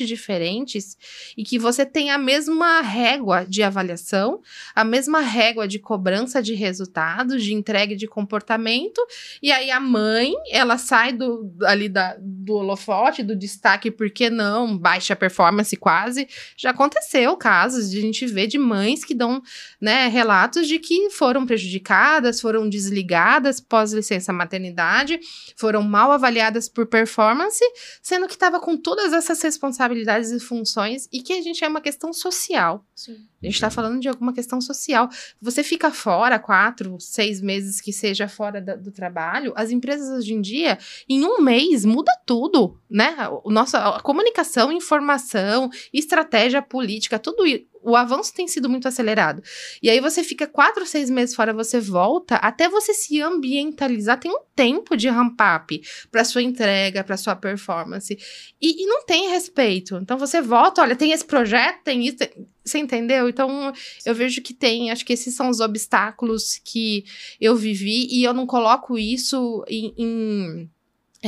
[0.06, 0.96] diferentes
[1.36, 4.40] e que você tem a mesma régua de avaliação,
[4.74, 9.00] a mesma régua de cobrança de resultados, de entrega de comportamento,
[9.42, 14.76] e aí a mãe, ela sai do, ali da, do holofote, do destaque, porque não,
[14.76, 16.28] baixa performance quase.
[16.56, 19.42] Já aconteceu casos de a gente ver de mães que dão
[19.80, 25.18] né, relatos de que foram prejudicadas, foram desligadas pós licença maternidade,
[25.56, 27.64] foram mal avaliadas por performance,
[28.02, 31.80] sendo que estava com todas essas responsabilidades e funções e que a gente é uma
[31.80, 32.84] questão social.
[32.94, 33.16] Sim.
[33.42, 35.08] A gente está falando de alguma questão social.
[35.40, 40.32] Você fica fora quatro, seis meses que seja fora da- do trabalho, as empresas hoje
[40.34, 40.78] em dia,
[41.08, 43.14] em um mês, muda tudo, né?
[43.44, 47.44] O nosso, a comunicação, informação, estratégia política, tudo
[47.86, 49.42] o avanço tem sido muito acelerado.
[49.82, 54.30] E aí você fica quatro, seis meses fora, você volta, até você se ambientalizar, tem
[54.30, 55.80] um tempo de ramp up
[56.10, 58.16] para sua entrega, para sua performance.
[58.60, 59.96] E, e não tem respeito.
[59.96, 62.16] Então você volta, olha, tem esse projeto, tem isso.
[62.18, 62.30] tem-
[62.64, 63.28] Você entendeu?
[63.28, 63.72] Então
[64.04, 67.04] eu vejo que tem, acho que esses são os obstáculos que
[67.40, 69.94] eu vivi e eu não coloco isso em.
[69.96, 70.70] em,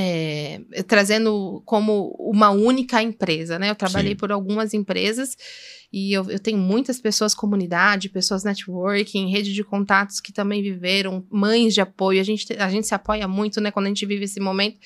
[0.00, 3.68] é, trazendo como uma única empresa, né?
[3.70, 4.16] Eu trabalhei Sim.
[4.16, 5.36] por algumas empresas
[5.92, 11.26] e eu, eu tenho muitas pessoas comunidade, pessoas networking, rede de contatos que também viveram,
[11.30, 12.20] mães de apoio.
[12.20, 14.78] A gente, te- a gente se apoia muito, né, quando a gente vive esse momento.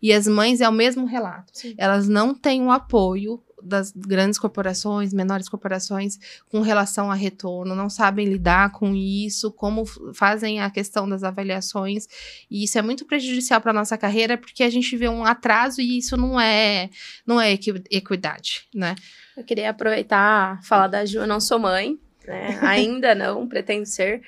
[0.00, 1.50] E as mães é o mesmo relato.
[1.52, 1.74] Sim.
[1.76, 7.88] Elas não têm o apoio das grandes corporações, menores corporações, com relação a retorno, não
[7.90, 9.84] sabem lidar com isso, como
[10.14, 12.06] fazem a questão das avaliações,
[12.50, 15.98] e isso é muito prejudicial para nossa carreira, porque a gente vê um atraso e
[15.98, 16.90] isso não é
[17.26, 18.94] não é equi- equidade, né?
[19.36, 22.58] Eu queria aproveitar falar da Ju, eu não sou mãe, né?
[22.62, 24.22] Ainda não, pretendo ser.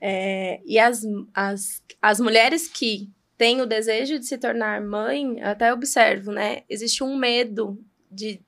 [0.00, 1.02] É, e as,
[1.34, 6.62] as, as mulheres que têm o desejo de se tornar mãe, até observo, né?
[6.68, 8.40] Existe um medo de,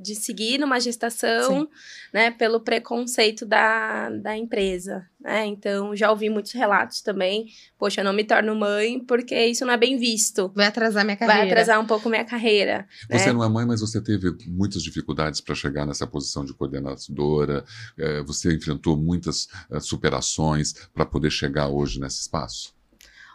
[0.00, 1.68] de seguir numa gestação,
[2.12, 2.30] né?
[2.30, 5.46] Pelo preconceito da, da empresa, né?
[5.46, 7.46] Então, já ouvi muitos relatos também.
[7.78, 10.50] Poxa, eu não me torno mãe porque isso não é bem visto.
[10.54, 11.40] Vai atrasar minha carreira.
[11.40, 12.86] Vai atrasar um pouco minha carreira.
[13.10, 13.32] Você né?
[13.32, 17.64] não é mãe, mas você teve muitas dificuldades para chegar nessa posição de coordenadora.
[17.98, 22.74] eh, você enfrentou muitas eh, superações para poder chegar hoje nesse espaço.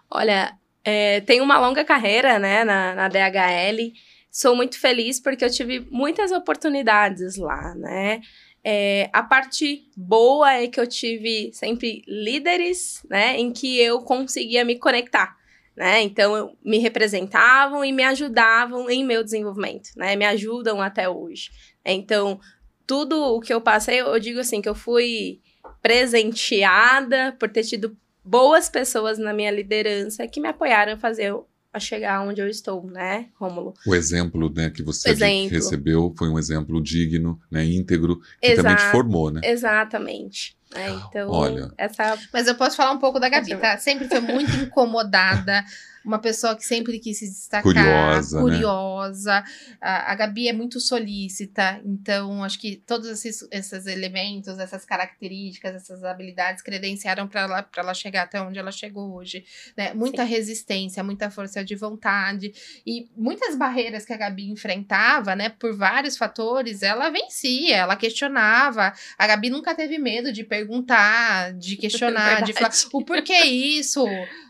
[0.09, 3.91] Olha, é, tenho uma longa carreira, né, na, na DHL.
[4.35, 8.19] Sou muito feliz porque eu tive muitas oportunidades lá, né?
[8.61, 14.65] É, a parte boa é que eu tive sempre líderes, né, em que eu conseguia
[14.65, 15.37] me conectar,
[15.73, 16.01] né?
[16.01, 20.17] Então, eu, me representavam e me ajudavam em meu desenvolvimento, né?
[20.17, 21.49] Me ajudam até hoje.
[21.85, 22.37] Então,
[22.85, 25.39] tudo o que eu passei, eu digo assim, que eu fui
[25.81, 31.33] presenteada por ter tido boas pessoas na minha liderança que me apoiaram a fazer
[31.75, 33.73] a chegar onde eu estou, né, Rômulo?
[33.85, 35.49] O exemplo né, que você Exemplo.
[35.49, 39.41] recebeu foi um exemplo digno, né, íntegro, que também te formou, né?
[39.43, 40.55] Exatamente.
[40.73, 40.89] né?
[41.09, 41.73] Então, Olha.
[41.77, 43.77] essa Mas eu posso falar um pouco da Gabi, tá?
[43.77, 45.65] Sempre foi muito incomodada,
[46.05, 48.43] uma pessoa que sempre quis se destacar, Curiosa, né?
[48.43, 49.43] curiosa.
[49.81, 55.75] A, a Gabi é muito solícita, então acho que todos esses, esses elementos, essas características,
[55.75, 59.43] essas habilidades credenciaram para ela, pra ela chegar até onde ela chegou hoje.
[59.75, 59.93] Né?
[59.93, 62.53] Muita resistência, muita força de vontade
[62.85, 65.49] e muitas barreiras que a Gabi enfrentava, né?
[65.49, 68.93] Por vários fatores, ela vencia, ela questionava.
[69.17, 74.05] A Gabi nunca teve medo de perguntar, de questionar, de falar o porquê isso,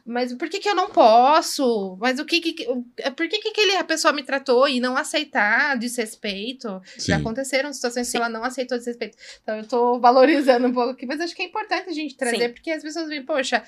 [0.06, 1.98] mas por que, que eu não posso?
[2.00, 2.68] Mas o que que.
[2.70, 2.84] o-
[3.16, 6.68] Por que, que aquele, a pessoa me tratou e não aceitar desrespeito?
[6.98, 7.22] Já Sim.
[7.22, 9.18] aconteceram situações que ela não aceitou desrespeito.
[9.42, 12.48] Então eu tô valorizando um pouco aqui, mas acho que é importante a gente trazer,
[12.50, 12.54] Sim.
[12.54, 13.64] porque as pessoas veem, poxa,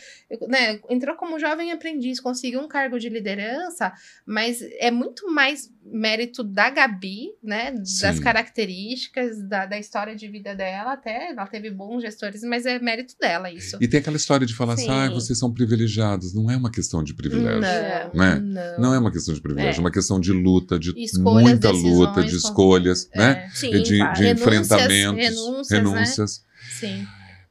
[0.47, 3.91] né, entrou como jovem aprendiz, conseguiu um cargo de liderança,
[4.25, 7.71] mas é muito mais mérito da Gabi, né?
[7.71, 8.21] Das Sim.
[8.21, 13.15] características, da, da história de vida dela, até ela teve bons gestores, mas é mérito
[13.19, 13.77] dela isso.
[13.81, 14.89] E tem aquela história de falar assim, Sim.
[14.91, 16.33] ah, vocês são privilegiados.
[16.33, 17.61] Não é uma questão de privilégio.
[17.61, 18.39] Não, Né?
[18.39, 18.79] não.
[18.79, 19.79] Não é uma questão de privilégio, é É.
[19.79, 23.45] uma questão de luta, de Escolhas, muita luta, de com- escolhas, né?
[23.45, 23.97] É, sim, de, de.
[23.97, 25.77] Renúncias, enfrentamentos, renúncias, né?
[25.77, 26.43] renúncias.
[26.79, 27.07] sim.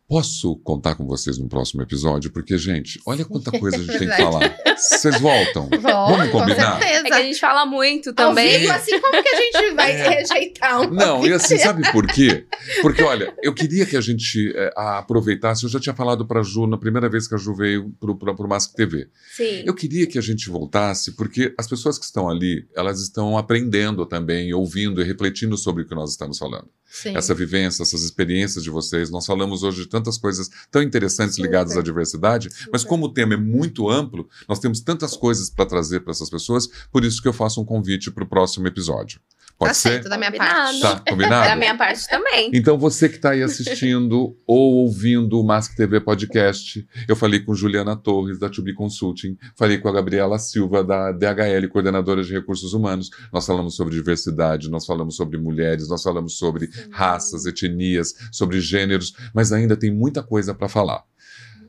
[0.08, 2.30] Posso contar com vocês no próximo episódio?
[2.30, 4.56] Porque, gente, olha quanta coisa a gente tem que falar.
[4.76, 5.68] Vocês voltam?
[5.82, 6.76] Vamos combinar?
[6.76, 7.00] Com certeza.
[7.00, 8.60] É que a gente fala muito também.
[8.60, 10.08] Vivo, assim, como que a gente vai É.
[10.10, 12.46] rejeitar um Não, e assim, sabe por quê?
[12.82, 15.64] Porque, olha, eu queria que a gente é, aproveitasse.
[15.64, 18.44] Eu já tinha falado para a Ju na primeira vez que a Ju veio para
[18.44, 19.08] o Mask TV.
[19.36, 19.64] Sim.
[19.66, 24.06] Eu queria que a gente voltasse, porque as pessoas que estão ali, elas estão aprendendo
[24.06, 26.68] também, ouvindo e refletindo sobre o que nós estamos falando.
[26.88, 27.16] Sim.
[27.16, 29.10] Essa vivência, essas experiências de vocês.
[29.10, 31.84] Nós falamos hoje de tantas coisas tão interessantes ligadas à Super.
[31.84, 32.90] diversidade, mas Super.
[32.90, 36.68] como o tema é muito amplo, nós temos tantas coisas para trazer para essas pessoas,
[36.92, 39.20] por isso que eu faço um convite para o próximo episódio.
[39.58, 39.88] Pode tá ser?
[39.88, 40.54] certo, da minha Combinado.
[40.54, 40.80] parte.
[40.80, 41.48] Tá, combinado?
[41.48, 42.50] Da minha parte também.
[42.52, 47.54] Então, você que está aí assistindo ou ouvindo o Mask TV Podcast, eu falei com
[47.54, 52.32] Juliana Torres, da To Be Consulting, falei com a Gabriela Silva, da DHL, coordenadora de
[52.32, 53.08] recursos humanos.
[53.32, 59.14] Nós falamos sobre diversidade, nós falamos sobre mulheres, nós falamos sobre raças, etnias, sobre gêneros,
[59.32, 61.02] mas ainda tem muita coisa para falar.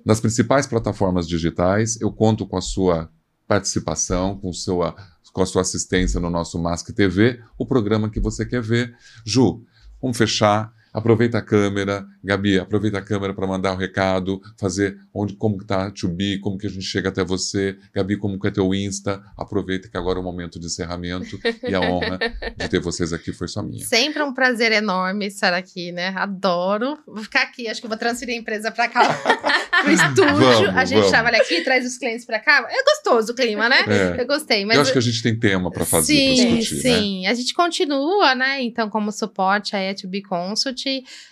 [0.06, 3.10] Nas principais plataformas digitais, eu conto com a sua
[3.48, 4.96] participação, com, sua,
[5.38, 8.96] com a sua assistência no nosso Mask TV, o programa que você quer ver.
[9.24, 9.64] Ju,
[10.02, 10.74] vamos fechar.
[10.98, 15.66] Aproveita a câmera, Gabi, aproveita a câmera para mandar o recado, fazer onde, como que
[15.66, 18.52] tá a To Be, como que a gente chega até você, Gabi, como que é
[18.52, 19.22] teu Insta.
[19.38, 21.38] Aproveita que agora é o momento de encerramento
[21.68, 22.18] e a honra
[22.58, 23.86] de ter vocês aqui foi só minha.
[23.86, 26.08] Sempre um prazer enorme estar aqui, né?
[26.16, 26.98] Adoro.
[27.06, 29.04] Vou ficar aqui, acho que vou transferir a empresa pra cá,
[29.84, 30.36] pro estúdio.
[30.36, 31.12] Vamos, a gente vamos.
[31.12, 32.68] trabalha aqui, traz os clientes pra cá.
[32.68, 33.86] É gostoso o clima, né?
[33.88, 34.22] É.
[34.22, 36.76] Eu gostei, mas Eu acho que a gente tem tema para fazer, sim, para discutir,
[36.76, 36.98] né?
[36.98, 37.28] sim.
[37.28, 38.64] A gente continua, né?
[38.64, 40.87] Então, como suporte a E2B Consult,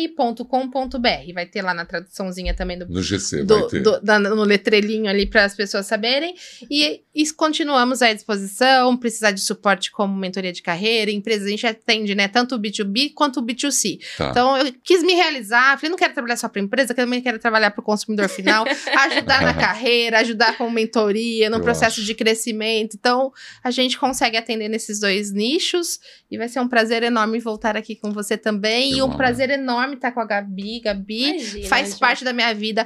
[0.04, 1.32] hrhr.com.br.
[1.34, 3.82] Vai ter lá na traduçãozinha também do No GC vai do, ter.
[3.82, 6.34] do- da- no letrelinho ali para as pessoas saberem.
[6.70, 8.96] E, e continuamos à disposição.
[8.96, 12.28] Precisar de suporte como mentoria de carreira, empresa, a gente atende, né?
[12.28, 13.98] Tanto o B2B quanto o B2C.
[14.18, 14.28] Tá.
[14.30, 15.76] Então, eu quis me realizar.
[15.76, 18.28] Falei, não quero trabalhar só para empresa, que eu também quero trabalhar para o consumidor
[18.28, 18.64] final,
[19.10, 22.04] ajudar na carreira, ajudar com mentoria, no Eu processo acho.
[22.04, 22.94] de crescimento.
[22.98, 26.00] Então, a gente consegue atender nesses dois nichos.
[26.28, 28.90] E vai ser um prazer enorme voltar aqui com você também.
[28.90, 29.16] Que e um bom.
[29.16, 30.80] prazer enorme estar com a Gabi.
[30.80, 32.00] Gabi, Imagina, faz gente.
[32.00, 32.84] parte da minha vida.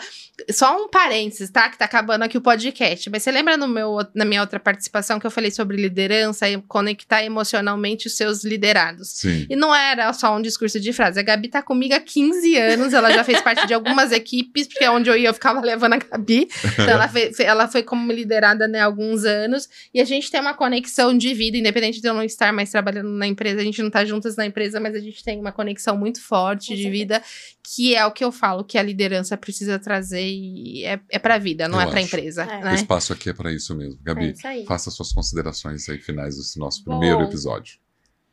[0.50, 1.70] Só um parênteses, tá?
[1.70, 3.08] Que tá acabando aqui o podcast.
[3.08, 6.60] Mas você lembra no meu, na minha outra participação que eu falei sobre liderança e
[6.62, 9.08] conectar emocionalmente os seus liderados?
[9.08, 9.46] Sim.
[9.48, 11.18] E não era só um discurso de frase.
[11.18, 14.86] A Gabi tá comigo há 15 anos, ela já fez parte de algumas equipes, porque
[14.86, 16.48] onde eu ia eu ficava levando a Gabi.
[16.74, 17.10] Então ela,
[17.40, 19.68] ela foi como liderada né, há alguns anos.
[19.94, 23.08] E a gente tem uma conexão de vida, independente de eu não estar mais trabalhando
[23.10, 25.96] na empresa, a gente não tá juntas na empresa, mas a gente tem uma conexão
[25.96, 27.22] muito forte de vida,
[27.62, 31.38] que é o que eu falo que a liderança precisa trazer e é, é pra
[31.38, 32.06] vida, não Eu é pra acho.
[32.06, 32.42] empresa.
[32.44, 32.58] É.
[32.58, 32.74] O Né?
[32.74, 33.98] espaço aqui é para isso mesmo.
[34.00, 34.66] É Gabi, isso aí.
[34.66, 36.98] faça suas considerações aí finais desse nosso Bom.
[36.98, 37.79] primeiro episódio.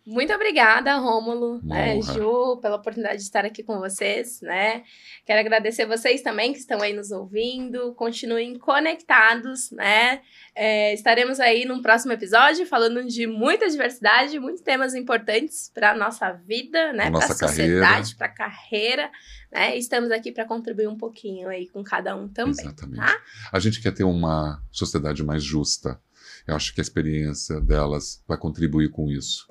[0.10, 2.02] Muito obrigada, Rômulo, né.
[2.02, 4.84] Ju, pela oportunidade de estar aqui com vocês, né?
[5.26, 7.94] Quero agradecer vocês também que estão aí nos ouvindo.
[7.94, 10.22] Continuem conectados, né?
[10.56, 16.32] É, estaremos aí num próximo episódio falando de muita diversidade, muitos temas importantes para nossa
[16.32, 17.12] vida, né?
[17.12, 19.12] Para a sociedade, para a carreira,
[19.52, 19.76] né?
[19.76, 22.54] Estamos aqui para contribuir um pouquinho aí com cada um também.
[22.54, 22.96] Exatamente.
[22.96, 23.14] tá?
[23.52, 26.00] A gente quer ter uma sociedade mais justa.
[26.48, 29.46] Eu acho que a experiência delas vai contribuir com isso.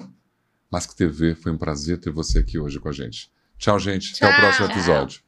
[0.70, 3.30] Mask TV, foi um prazer ter você aqui hoje com a gente.
[3.58, 4.14] Tchau, gente.
[4.16, 4.40] Até o Tchau.
[4.40, 5.20] próximo episódio.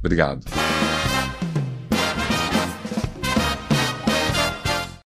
[0.00, 0.44] Obrigado.